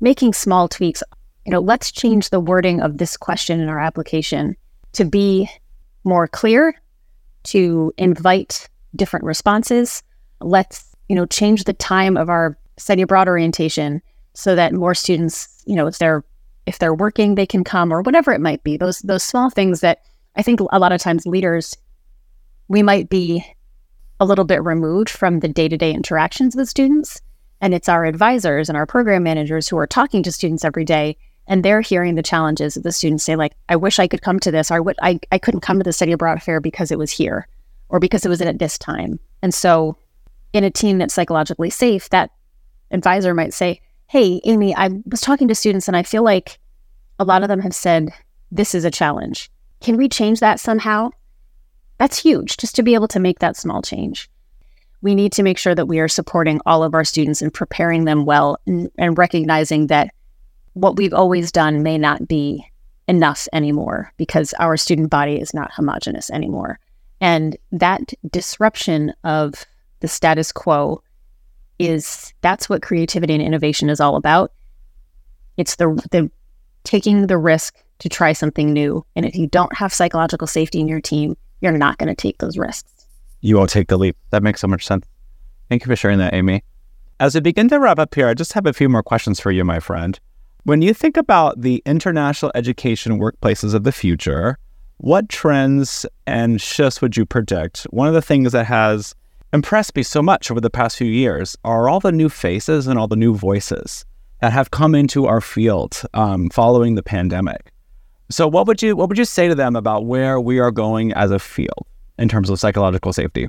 Making 0.00 0.32
small 0.32 0.68
tweaks 0.68 1.02
you 1.44 1.52
know 1.52 1.60
let's 1.60 1.90
change 1.90 2.30
the 2.30 2.40
wording 2.40 2.80
of 2.80 2.98
this 2.98 3.16
question 3.16 3.60
in 3.60 3.68
our 3.68 3.80
application 3.80 4.56
to 4.92 5.04
be 5.04 5.48
more 6.04 6.28
clear 6.28 6.74
to 7.44 7.92
invite 7.98 8.68
different 8.94 9.24
responses. 9.24 10.02
Let's 10.40 10.91
you 11.12 11.16
know, 11.16 11.26
change 11.26 11.64
the 11.64 11.74
time 11.74 12.16
of 12.16 12.30
our 12.30 12.56
study 12.78 13.02
abroad 13.02 13.28
orientation 13.28 14.00
so 14.32 14.54
that 14.54 14.72
more 14.72 14.94
students, 14.94 15.62
you 15.66 15.76
know, 15.76 15.86
if 15.86 15.98
they're 15.98 16.24
if 16.64 16.78
they're 16.78 16.94
working, 16.94 17.34
they 17.34 17.44
can 17.44 17.64
come 17.64 17.92
or 17.92 18.00
whatever 18.00 18.32
it 18.32 18.40
might 18.40 18.64
be. 18.64 18.78
Those 18.78 19.00
those 19.00 19.22
small 19.22 19.50
things 19.50 19.80
that 19.80 19.98
I 20.36 20.42
think 20.42 20.60
a 20.60 20.78
lot 20.78 20.90
of 20.90 21.02
times 21.02 21.26
leaders 21.26 21.76
we 22.68 22.82
might 22.82 23.10
be 23.10 23.44
a 24.20 24.24
little 24.24 24.46
bit 24.46 24.64
removed 24.64 25.10
from 25.10 25.40
the 25.40 25.48
day-to-day 25.48 25.92
interactions 25.92 26.56
with 26.56 26.66
students 26.66 27.20
and 27.60 27.74
it's 27.74 27.90
our 27.90 28.06
advisors 28.06 28.70
and 28.70 28.78
our 28.78 28.86
program 28.86 29.22
managers 29.22 29.68
who 29.68 29.76
are 29.76 29.86
talking 29.86 30.22
to 30.22 30.32
students 30.32 30.64
every 30.64 30.86
day 30.86 31.18
and 31.46 31.62
they're 31.62 31.82
hearing 31.82 32.14
the 32.14 32.22
challenges 32.22 32.72
that 32.72 32.84
the 32.84 32.92
students 32.92 33.24
say 33.24 33.36
like 33.36 33.52
i 33.68 33.76
wish 33.76 33.98
i 33.98 34.06
could 34.06 34.22
come 34.22 34.38
to 34.38 34.52
this 34.52 34.70
or 34.70 34.88
I, 34.88 34.94
I, 35.10 35.20
I 35.32 35.38
couldn't 35.38 35.60
come 35.60 35.78
to 35.78 35.84
the 35.84 35.92
study 35.92 36.12
abroad 36.12 36.42
fair 36.42 36.60
because 36.60 36.90
it 36.90 36.98
was 36.98 37.10
here 37.10 37.48
or 37.90 37.98
because 38.00 38.24
it 38.24 38.30
was 38.30 38.40
at 38.40 38.58
this 38.58 38.78
time 38.78 39.18
and 39.42 39.52
so 39.52 39.98
in 40.52 40.64
a 40.64 40.70
team 40.70 40.98
that's 40.98 41.14
psychologically 41.14 41.70
safe 41.70 42.08
that 42.10 42.30
advisor 42.90 43.34
might 43.34 43.54
say 43.54 43.80
hey 44.08 44.40
amy 44.44 44.74
i 44.76 44.88
was 45.10 45.20
talking 45.20 45.48
to 45.48 45.54
students 45.54 45.88
and 45.88 45.96
i 45.96 46.02
feel 46.02 46.22
like 46.22 46.58
a 47.18 47.24
lot 47.24 47.42
of 47.42 47.48
them 47.48 47.60
have 47.60 47.74
said 47.74 48.12
this 48.52 48.74
is 48.74 48.84
a 48.84 48.90
challenge. 48.90 49.50
Can 49.80 49.96
we 49.96 50.08
change 50.08 50.40
that 50.40 50.60
somehow? 50.60 51.10
That's 51.98 52.18
huge 52.18 52.58
just 52.58 52.76
to 52.76 52.82
be 52.82 52.94
able 52.94 53.08
to 53.08 53.20
make 53.20 53.38
that 53.38 53.56
small 53.56 53.80
change. 53.80 54.28
We 55.00 55.14
need 55.14 55.32
to 55.32 55.42
make 55.42 55.58
sure 55.58 55.74
that 55.74 55.88
we 55.88 55.98
are 55.98 56.08
supporting 56.08 56.60
all 56.66 56.84
of 56.84 56.94
our 56.94 57.04
students 57.04 57.42
and 57.42 57.52
preparing 57.52 58.04
them 58.04 58.24
well 58.24 58.58
and, 58.66 58.90
and 58.98 59.18
recognizing 59.18 59.88
that 59.88 60.12
what 60.74 60.96
we've 60.96 61.14
always 61.14 61.50
done 61.50 61.82
may 61.82 61.96
not 61.96 62.28
be 62.28 62.64
enough 63.08 63.48
anymore 63.52 64.12
because 64.16 64.54
our 64.58 64.76
student 64.76 65.10
body 65.10 65.40
is 65.40 65.54
not 65.54 65.72
homogenous 65.72 66.30
anymore. 66.30 66.78
And 67.20 67.56
that 67.72 68.12
disruption 68.30 69.14
of 69.24 69.64
the 70.02 70.08
status 70.08 70.52
quo 70.52 71.02
is 71.78 72.34
that's 72.42 72.68
what 72.68 72.82
creativity 72.82 73.32
and 73.32 73.42
innovation 73.42 73.88
is 73.88 74.00
all 74.00 74.16
about. 74.16 74.52
It's 75.56 75.76
the 75.76 75.88
the 76.10 76.30
taking 76.84 77.28
the 77.28 77.38
risk 77.38 77.82
to 78.00 78.08
try 78.08 78.32
something 78.32 78.72
new. 78.72 79.06
And 79.14 79.24
if 79.24 79.36
you 79.36 79.46
don't 79.46 79.74
have 79.76 79.92
psychological 79.92 80.46
safety 80.46 80.80
in 80.80 80.88
your 80.88 81.00
team, 81.00 81.36
you're 81.60 81.72
not 81.72 81.98
going 81.98 82.08
to 82.08 82.14
take 82.14 82.38
those 82.38 82.58
risks. 82.58 83.06
You 83.40 83.56
won't 83.56 83.70
take 83.70 83.88
the 83.88 83.96
leap. 83.96 84.16
That 84.30 84.42
makes 84.42 84.60
so 84.60 84.66
much 84.66 84.84
sense. 84.84 85.06
Thank 85.68 85.84
you 85.84 85.88
for 85.88 85.96
sharing 85.96 86.18
that, 86.18 86.34
Amy. 86.34 86.64
As 87.20 87.36
we 87.36 87.40
begin 87.40 87.68
to 87.68 87.78
wrap 87.78 88.00
up 88.00 88.14
here, 88.14 88.26
I 88.26 88.34
just 88.34 88.52
have 88.54 88.66
a 88.66 88.72
few 88.72 88.88
more 88.88 89.02
questions 89.02 89.38
for 89.38 89.52
you, 89.52 89.64
my 89.64 89.78
friend. 89.78 90.18
When 90.64 90.82
you 90.82 90.92
think 90.92 91.16
about 91.16 91.60
the 91.60 91.82
international 91.86 92.50
education 92.56 93.20
workplaces 93.20 93.74
of 93.74 93.84
the 93.84 93.92
future, 93.92 94.58
what 94.96 95.28
trends 95.28 96.04
and 96.26 96.60
shifts 96.60 97.00
would 97.00 97.16
you 97.16 97.24
predict? 97.24 97.84
One 97.90 98.08
of 98.08 98.14
the 98.14 98.22
things 98.22 98.50
that 98.52 98.66
has 98.66 99.14
impressed 99.52 99.94
me 99.94 100.02
so 100.02 100.22
much 100.22 100.50
over 100.50 100.60
the 100.60 100.70
past 100.70 100.96
few 100.96 101.06
years 101.06 101.56
are 101.64 101.88
all 101.88 102.00
the 102.00 102.12
new 102.12 102.28
faces 102.28 102.86
and 102.86 102.98
all 102.98 103.08
the 103.08 103.16
new 103.16 103.34
voices 103.34 104.04
that 104.40 104.52
have 104.52 104.70
come 104.70 104.94
into 104.94 105.26
our 105.26 105.40
field 105.40 106.02
um, 106.14 106.50
following 106.50 106.94
the 106.94 107.02
pandemic. 107.02 107.72
So, 108.30 108.48
what 108.48 108.66
would 108.66 108.82
you 108.82 108.96
what 108.96 109.08
would 109.08 109.18
you 109.18 109.24
say 109.24 109.48
to 109.48 109.54
them 109.54 109.76
about 109.76 110.06
where 110.06 110.40
we 110.40 110.58
are 110.58 110.70
going 110.70 111.12
as 111.12 111.30
a 111.30 111.38
field 111.38 111.86
in 112.18 112.28
terms 112.28 112.48
of 112.48 112.58
psychological 112.58 113.12
safety? 113.12 113.48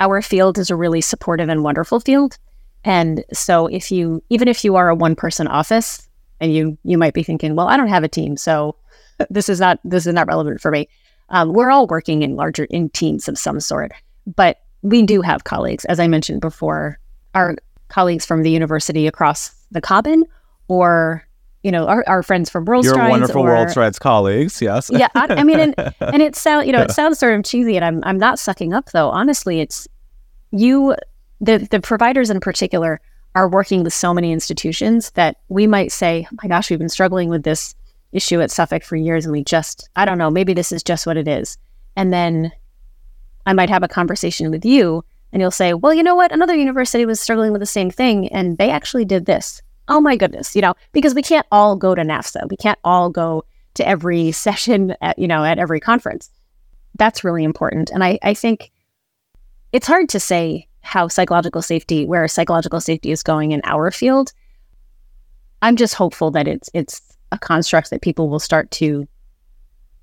Our 0.00 0.22
field 0.22 0.58
is 0.58 0.70
a 0.70 0.76
really 0.76 1.00
supportive 1.00 1.48
and 1.48 1.62
wonderful 1.62 2.00
field. 2.00 2.38
And 2.84 3.24
so 3.32 3.66
if 3.66 3.92
you 3.92 4.22
even 4.30 4.48
if 4.48 4.64
you 4.64 4.76
are 4.76 4.88
a 4.88 4.94
one 4.94 5.14
person 5.14 5.46
office, 5.46 6.08
and 6.40 6.54
you 6.54 6.78
you 6.84 6.96
might 6.96 7.14
be 7.14 7.22
thinking, 7.22 7.54
well, 7.54 7.68
I 7.68 7.76
don't 7.76 7.88
have 7.88 8.02
a 8.02 8.08
team, 8.08 8.36
so 8.36 8.76
this 9.30 9.48
is 9.48 9.60
not 9.60 9.78
this 9.84 10.06
is 10.06 10.14
not 10.14 10.26
relevant 10.26 10.60
for 10.60 10.70
me. 10.70 10.88
Um, 11.28 11.52
we're 11.52 11.70
all 11.70 11.86
working 11.86 12.22
in 12.22 12.34
larger 12.34 12.64
in 12.64 12.88
teams 12.90 13.28
of 13.28 13.38
some 13.38 13.60
sort, 13.60 13.92
but 14.26 14.61
we 14.82 15.02
do 15.02 15.22
have 15.22 15.44
colleagues, 15.44 15.84
as 15.86 15.98
I 15.98 16.08
mentioned 16.08 16.40
before, 16.40 16.98
our 17.34 17.56
colleagues 17.88 18.26
from 18.26 18.42
the 18.42 18.50
university 18.50 19.06
across 19.06 19.54
the 19.70 19.80
Common, 19.80 20.24
or 20.68 21.26
you 21.62 21.70
know, 21.70 21.86
our, 21.86 22.02
our 22.08 22.24
friends 22.24 22.50
from 22.50 22.64
World 22.64 22.84
Your 22.84 22.94
Strides 22.94 23.10
wonderful 23.10 23.42
or, 23.42 23.46
World 23.46 23.70
Strides 23.70 23.98
colleagues, 23.98 24.60
yes. 24.60 24.90
yeah, 24.92 25.06
I, 25.14 25.26
I 25.28 25.44
mean, 25.44 25.60
and, 25.60 25.74
and 26.00 26.20
it 26.20 26.34
sounds, 26.34 26.66
you 26.66 26.72
know, 26.72 26.82
it 26.82 26.90
sounds 26.90 27.20
sort 27.20 27.38
of 27.38 27.44
cheesy, 27.44 27.76
and 27.76 27.84
I'm 27.84 28.02
I'm 28.04 28.18
not 28.18 28.38
sucking 28.38 28.72
up 28.72 28.90
though. 28.90 29.10
Honestly, 29.10 29.60
it's 29.60 29.86
you, 30.50 30.96
the 31.40 31.58
the 31.70 31.80
providers 31.80 32.30
in 32.30 32.40
particular 32.40 33.00
are 33.34 33.48
working 33.48 33.82
with 33.82 33.94
so 33.94 34.12
many 34.12 34.32
institutions 34.32 35.10
that 35.12 35.36
we 35.48 35.66
might 35.66 35.92
say, 35.92 36.26
oh 36.30 36.36
my 36.42 36.48
gosh, 36.48 36.70
we've 36.70 36.78
been 36.78 36.88
struggling 36.88 37.28
with 37.28 37.44
this 37.44 37.74
issue 38.12 38.40
at 38.40 38.50
Suffolk 38.50 38.84
for 38.84 38.96
years 38.96 39.24
and 39.24 39.32
we 39.32 39.42
just, 39.42 39.88
I 39.96 40.04
don't 40.04 40.18
know, 40.18 40.30
maybe 40.30 40.52
this 40.52 40.70
is 40.70 40.82
just 40.82 41.06
what 41.06 41.16
it 41.16 41.26
is. 41.26 41.56
And 41.96 42.12
then 42.12 42.52
I 43.46 43.52
might 43.52 43.70
have 43.70 43.82
a 43.82 43.88
conversation 43.88 44.50
with 44.50 44.64
you 44.64 45.04
and 45.32 45.40
you'll 45.40 45.50
say, 45.50 45.74
well, 45.74 45.94
you 45.94 46.02
know 46.02 46.14
what? 46.14 46.32
Another 46.32 46.54
university 46.54 47.06
was 47.06 47.20
struggling 47.20 47.52
with 47.52 47.60
the 47.60 47.66
same 47.66 47.90
thing 47.90 48.28
and 48.28 48.58
they 48.58 48.70
actually 48.70 49.04
did 49.04 49.26
this. 49.26 49.62
Oh 49.88 50.00
my 50.00 50.16
goodness, 50.16 50.54
you 50.54 50.62
know, 50.62 50.74
because 50.92 51.14
we 51.14 51.22
can't 51.22 51.46
all 51.50 51.76
go 51.76 51.94
to 51.94 52.02
NAFSA. 52.02 52.48
We 52.50 52.56
can't 52.56 52.78
all 52.84 53.10
go 53.10 53.44
to 53.74 53.86
every 53.86 54.32
session 54.46 54.94
at, 55.00 55.18
you 55.18 55.26
know, 55.26 55.44
at 55.44 55.58
every 55.58 55.80
conference. 55.80 56.30
That's 56.98 57.24
really 57.24 57.44
important. 57.44 57.90
And 57.90 58.04
I, 58.04 58.18
I 58.22 58.34
think 58.34 58.70
it's 59.72 59.86
hard 59.86 60.08
to 60.10 60.20
say 60.20 60.68
how 60.82 61.08
psychological 61.08 61.62
safety, 61.62 62.04
where 62.04 62.28
psychological 62.28 62.80
safety 62.80 63.10
is 63.10 63.22
going 63.22 63.52
in 63.52 63.62
our 63.64 63.90
field. 63.90 64.32
I'm 65.62 65.76
just 65.76 65.94
hopeful 65.94 66.30
that 66.32 66.48
it's 66.48 66.68
it's 66.74 67.00
a 67.30 67.38
construct 67.38 67.90
that 67.90 68.02
people 68.02 68.28
will 68.28 68.40
start 68.40 68.70
to 68.72 69.06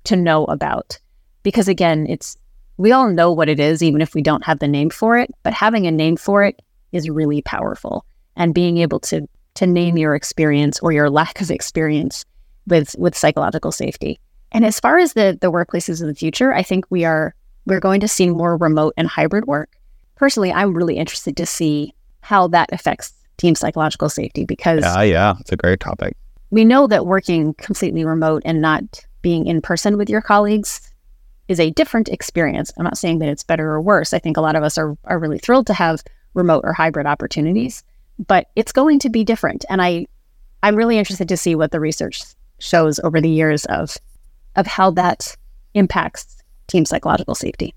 to 0.04 0.16
know 0.16 0.44
about. 0.46 0.98
Because 1.42 1.68
again, 1.68 2.06
it's 2.08 2.36
we 2.80 2.92
all 2.92 3.10
know 3.10 3.32
what 3.32 3.48
it 3.48 3.60
is, 3.60 3.82
even 3.82 4.00
if 4.00 4.14
we 4.14 4.22
don't 4.22 4.44
have 4.44 4.58
the 4.58 4.68
name 4.68 4.90
for 4.90 5.18
it, 5.18 5.30
but 5.42 5.52
having 5.52 5.86
a 5.86 5.90
name 5.90 6.16
for 6.16 6.42
it 6.42 6.60
is 6.92 7.10
really 7.10 7.42
powerful. 7.42 8.04
And 8.36 8.54
being 8.54 8.78
able 8.78 9.00
to 9.00 9.28
to 9.54 9.66
name 9.66 9.98
your 9.98 10.14
experience 10.14 10.78
or 10.80 10.92
your 10.92 11.10
lack 11.10 11.40
of 11.40 11.50
experience 11.50 12.24
with 12.66 12.94
with 12.98 13.16
psychological 13.16 13.72
safety. 13.72 14.18
And 14.52 14.64
as 14.64 14.80
far 14.80 14.98
as 14.98 15.12
the 15.12 15.36
the 15.40 15.52
workplaces 15.52 16.00
of 16.00 16.08
the 16.08 16.14
future, 16.14 16.54
I 16.54 16.62
think 16.62 16.86
we 16.90 17.04
are 17.04 17.34
we're 17.66 17.80
going 17.80 18.00
to 18.00 18.08
see 18.08 18.30
more 18.30 18.56
remote 18.56 18.94
and 18.96 19.06
hybrid 19.06 19.46
work 19.46 19.70
personally, 20.20 20.52
I'm 20.52 20.74
really 20.74 20.98
interested 20.98 21.34
to 21.38 21.46
see 21.46 21.94
how 22.20 22.46
that 22.48 22.68
affects 22.72 23.14
team 23.38 23.54
psychological 23.54 24.10
safety 24.10 24.44
because 24.44 24.82
yeah, 24.82 25.02
yeah, 25.02 25.34
it's 25.40 25.50
a 25.50 25.56
great 25.56 25.80
topic. 25.80 26.14
We 26.50 26.64
know 26.66 26.86
that 26.88 27.06
working 27.06 27.54
completely 27.54 28.04
remote 28.04 28.42
and 28.44 28.60
not 28.60 28.82
being 29.22 29.46
in 29.46 29.62
person 29.62 29.96
with 29.96 30.10
your 30.10 30.20
colleagues 30.20 30.89
is 31.50 31.58
a 31.58 31.70
different 31.70 32.08
experience. 32.08 32.70
I'm 32.78 32.84
not 32.84 32.96
saying 32.96 33.18
that 33.18 33.28
it's 33.28 33.42
better 33.42 33.72
or 33.72 33.80
worse. 33.82 34.14
I 34.14 34.20
think 34.20 34.36
a 34.36 34.40
lot 34.40 34.54
of 34.54 34.62
us 34.62 34.78
are 34.78 34.96
are 35.04 35.18
really 35.18 35.38
thrilled 35.38 35.66
to 35.66 35.74
have 35.74 36.02
remote 36.32 36.64
or 36.64 36.72
hybrid 36.72 37.06
opportunities, 37.06 37.82
but 38.24 38.46
it's 38.54 38.70
going 38.70 39.00
to 39.00 39.10
be 39.10 39.24
different. 39.24 39.64
And 39.68 39.82
I 39.82 40.06
I'm 40.62 40.76
really 40.76 40.96
interested 40.96 41.28
to 41.28 41.36
see 41.36 41.56
what 41.56 41.72
the 41.72 41.80
research 41.80 42.22
shows 42.60 43.00
over 43.00 43.20
the 43.20 43.28
years 43.28 43.64
of 43.64 43.96
of 44.54 44.68
how 44.68 44.92
that 44.92 45.36
impacts 45.74 46.40
team 46.68 46.84
psychological 46.84 47.34
safety. 47.34 47.74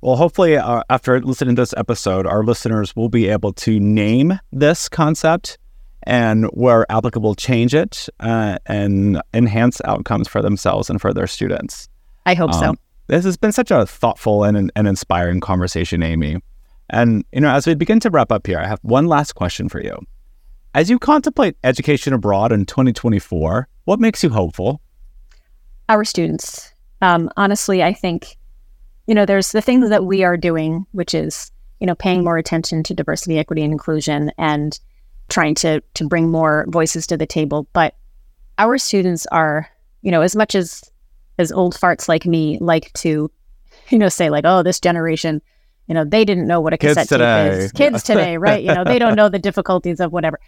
Well, 0.00 0.16
hopefully, 0.16 0.56
uh, 0.56 0.82
after 0.90 1.20
listening 1.20 1.54
to 1.54 1.62
this 1.62 1.74
episode, 1.76 2.26
our 2.26 2.42
listeners 2.42 2.94
will 2.96 3.08
be 3.08 3.28
able 3.28 3.52
to 3.54 3.78
name 3.78 4.38
this 4.52 4.88
concept 4.88 5.58
and, 6.02 6.44
where 6.46 6.84
applicable, 6.90 7.36
change 7.36 7.74
it 7.74 8.08
uh, 8.20 8.58
and 8.66 9.22
enhance 9.32 9.80
outcomes 9.84 10.28
for 10.28 10.42
themselves 10.42 10.90
and 10.90 11.00
for 11.00 11.14
their 11.14 11.26
students. 11.26 11.88
I 12.26 12.34
hope 12.34 12.52
um, 12.52 12.60
so. 12.60 12.74
This 13.06 13.24
has 13.24 13.36
been 13.36 13.52
such 13.52 13.70
a 13.70 13.86
thoughtful 13.86 14.44
and, 14.44 14.72
and 14.74 14.88
inspiring 14.88 15.40
conversation, 15.40 16.02
Amy. 16.02 16.42
And, 16.90 17.24
you 17.32 17.40
know, 17.40 17.50
as 17.50 17.66
we 17.66 17.74
begin 17.74 18.00
to 18.00 18.10
wrap 18.10 18.32
up 18.32 18.46
here, 18.46 18.58
I 18.58 18.66
have 18.66 18.80
one 18.82 19.06
last 19.06 19.34
question 19.34 19.68
for 19.68 19.82
you. 19.82 19.98
As 20.74 20.90
you 20.90 20.98
contemplate 20.98 21.56
education 21.64 22.12
abroad 22.12 22.50
in 22.52 22.66
2024, 22.66 23.68
what 23.84 24.00
makes 24.00 24.22
you 24.22 24.30
hopeful? 24.30 24.80
Our 25.88 26.04
students. 26.04 26.72
Um, 27.02 27.30
honestly, 27.36 27.82
I 27.82 27.92
think 27.92 28.38
you 29.06 29.14
know, 29.14 29.26
there's 29.26 29.52
the 29.52 29.60
things 29.60 29.90
that 29.90 30.04
we 30.04 30.24
are 30.24 30.36
doing, 30.36 30.86
which 30.92 31.14
is, 31.14 31.50
you 31.80 31.86
know, 31.86 31.94
paying 31.94 32.24
more 32.24 32.38
attention 32.38 32.82
to 32.84 32.94
diversity, 32.94 33.38
equity, 33.38 33.62
and 33.62 33.72
inclusion 33.72 34.32
and 34.38 34.78
trying 35.28 35.54
to 35.56 35.82
to 35.94 36.08
bring 36.08 36.30
more 36.30 36.66
voices 36.68 37.06
to 37.08 37.16
the 37.16 37.26
table. 37.26 37.68
But 37.72 37.94
our 38.58 38.78
students 38.78 39.26
are, 39.26 39.68
you 40.02 40.10
know, 40.10 40.22
as 40.22 40.34
much 40.34 40.54
as 40.54 40.90
as 41.38 41.52
old 41.52 41.74
farts 41.74 42.08
like 42.08 42.26
me 42.26 42.58
like 42.60 42.92
to, 42.94 43.30
you 43.90 43.98
know, 43.98 44.08
say 44.08 44.30
like, 44.30 44.44
oh, 44.46 44.62
this 44.62 44.80
generation, 44.80 45.42
you 45.86 45.94
know, 45.94 46.04
they 46.04 46.24
didn't 46.24 46.46
know 46.46 46.60
what 46.60 46.72
a 46.72 46.78
Kids 46.78 46.94
cassette 46.94 47.08
today. 47.08 47.50
tape 47.50 47.58
is. 47.58 47.72
Kids 47.72 48.02
today, 48.02 48.36
right? 48.36 48.62
You 48.62 48.74
know, 48.74 48.84
they 48.84 48.98
don't 48.98 49.14
know 49.16 49.28
the 49.28 49.38
difficulties 49.38 50.00
of 50.00 50.12
whatever. 50.12 50.40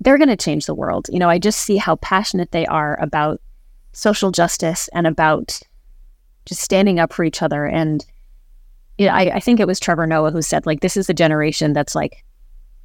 They're 0.00 0.18
going 0.18 0.28
to 0.28 0.36
change 0.36 0.66
the 0.66 0.74
world. 0.74 1.06
You 1.10 1.18
know, 1.18 1.28
I 1.28 1.38
just 1.38 1.60
see 1.60 1.76
how 1.76 1.96
passionate 1.96 2.50
they 2.50 2.66
are 2.66 2.98
about 3.00 3.40
social 3.92 4.30
justice 4.30 4.88
and 4.92 5.06
about 5.06 5.60
just 6.44 6.60
standing 6.60 6.98
up 6.98 7.12
for 7.12 7.24
each 7.24 7.42
other. 7.42 7.66
And 7.66 8.04
you 8.98 9.06
know, 9.06 9.12
I, 9.12 9.36
I 9.36 9.40
think 9.40 9.60
it 9.60 9.66
was 9.66 9.80
Trevor 9.80 10.06
Noah 10.06 10.30
who 10.30 10.42
said, 10.42 10.66
like, 10.66 10.80
this 10.80 10.96
is 10.96 11.08
a 11.08 11.14
generation 11.14 11.72
that's 11.72 11.94
like, 11.94 12.24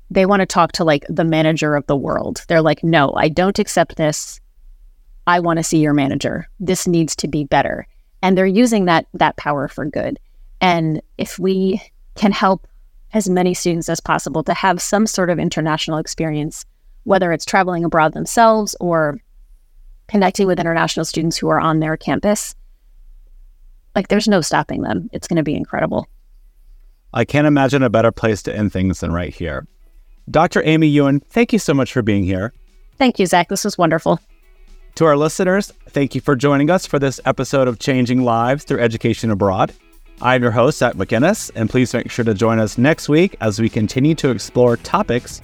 they 0.10 0.26
want 0.26 0.40
to 0.40 0.46
talk 0.46 0.72
to 0.74 0.84
like 0.84 1.06
the 1.10 1.26
manager 1.26 1.76
of 1.76 1.86
the 1.88 1.96
world. 1.96 2.44
They're 2.48 2.62
like, 2.62 2.84
no, 2.84 3.14
I 3.16 3.30
don't 3.30 3.60
accept 3.60 3.98
this. 3.98 4.40
I 5.28 5.40
want 5.40 5.58
to 5.58 5.64
see 5.64 5.80
your 5.80 5.94
manager. 5.94 6.48
This 6.60 6.88
needs 6.88 7.16
to 7.18 7.28
be 7.28 7.44
better. 7.44 7.86
And 8.22 8.38
they're 8.38 8.46
using 8.46 8.86
that 8.86 9.06
that 9.14 9.38
power 9.38 9.68
for 9.68 9.86
good. 9.86 10.20
And 10.62 11.02
if 11.18 11.38
we 11.38 11.82
can 12.16 12.32
help 12.32 12.66
as 13.14 13.30
many 13.30 13.54
students 13.54 13.90
as 13.90 14.00
possible 14.00 14.44
to 14.44 14.54
have 14.54 14.82
some 14.82 15.06
sort 15.06 15.30
of 15.30 15.38
international 15.38 15.98
experience, 15.98 16.66
whether 17.04 17.32
it's 17.32 17.46
traveling 17.46 17.86
abroad 17.86 18.14
themselves 18.14 18.76
or 18.80 19.20
connecting 20.08 20.48
with 20.48 20.60
international 20.60 21.06
students 21.06 21.38
who 21.38 21.50
are 21.50 21.60
on 21.60 21.80
their 21.80 21.98
campus. 21.98 22.56
Like, 23.96 24.08
there's 24.08 24.28
no 24.28 24.42
stopping 24.42 24.82
them. 24.82 25.10
It's 25.12 25.28
going 25.28 25.38
to 25.38 25.44
be 25.44 25.56
incredible. 25.56 26.08
I 27.14 27.26
can't 27.26 27.48
imagine 27.48 27.84
a 27.84 27.90
better 27.90 28.12
place 28.12 28.44
to 28.44 28.56
end 28.56 28.72
things 28.72 29.00
than 29.00 29.12
right 29.12 29.34
here. 29.34 29.68
Dr. 30.30 30.62
Amy 30.66 30.88
Ewen, 30.88 31.20
thank 31.22 31.54
you 31.54 31.60
so 31.60 31.74
much 31.74 31.94
for 31.94 32.02
being 32.02 32.24
here. 32.24 32.54
Thank 32.98 33.20
you, 33.20 33.26
Zac. 33.26 33.50
This 33.50 33.64
was 33.64 33.78
wonderful. 33.78 34.20
To 34.98 35.06
our 35.06 35.16
listeners, 35.16 35.72
thank 35.90 36.16
you 36.16 36.22
for 36.22 36.36
joining 36.36 36.72
us 36.72 36.88
for 36.88 36.98
this 36.98 37.20
episode 37.24 37.68
of 37.68 37.78
Changing 37.78 38.24
Lives 38.24 38.64
Through 38.64 38.80
Education 38.80 39.30
Abroad. 39.30 39.72
I'm 40.24 40.42
your 40.42 40.50
host, 40.50 40.80
Zac 40.80 40.96
Macinnes, 40.96 41.52
and 41.54 41.70
please 41.70 41.94
make 41.94 42.10
sure 42.10 42.26
to 42.26 42.34
join 42.34 42.58
us 42.58 42.80
next 42.80 43.08
week 43.08 43.36
as 43.40 43.62
we 43.62 43.70
continue 43.70 44.16
to 44.16 44.32
explore 44.32 44.76
topics 44.78 45.44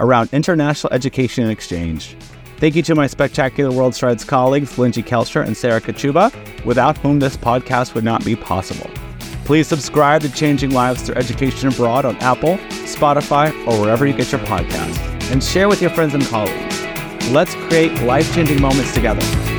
around 0.00 0.28
international 0.34 0.92
education 0.92 1.44
and 1.44 1.50
exchange. 1.50 2.14
Thank 2.58 2.76
you 2.76 2.82
to 2.82 2.94
my 2.94 3.06
spectacular 3.06 3.74
WorldStrides 3.74 4.26
colleagues, 4.26 4.76
Lindsay 4.76 5.02
Kelcher 5.02 5.46
and 5.46 5.56
Sarah 5.56 5.80
Kachuba, 5.80 6.30
without 6.66 6.98
whom 6.98 7.20
this 7.20 7.38
podcast 7.38 7.94
would 7.94 8.04
not 8.04 8.22
be 8.22 8.36
possible. 8.36 8.90
Please 9.46 9.66
subscribe 9.66 10.20
to 10.20 10.30
Changing 10.30 10.72
Lives 10.72 11.00
Through 11.00 11.14
Education 11.14 11.70
Abroad 11.70 12.04
on 12.04 12.16
Apple, 12.16 12.58
Spotify, 12.84 13.48
or 13.66 13.80
wherever 13.80 14.06
you 14.06 14.12
get 14.12 14.30
your 14.30 14.42
podcasts, 14.42 15.32
and 15.32 15.42
share 15.42 15.70
with 15.70 15.80
your 15.80 15.90
friends 15.90 16.12
and 16.12 16.22
colleagues. 16.24 16.89
Let's 17.30 17.54
create 17.54 17.92
life 18.02 18.34
changing 18.34 18.60
moments 18.60 18.92
together. 18.92 19.49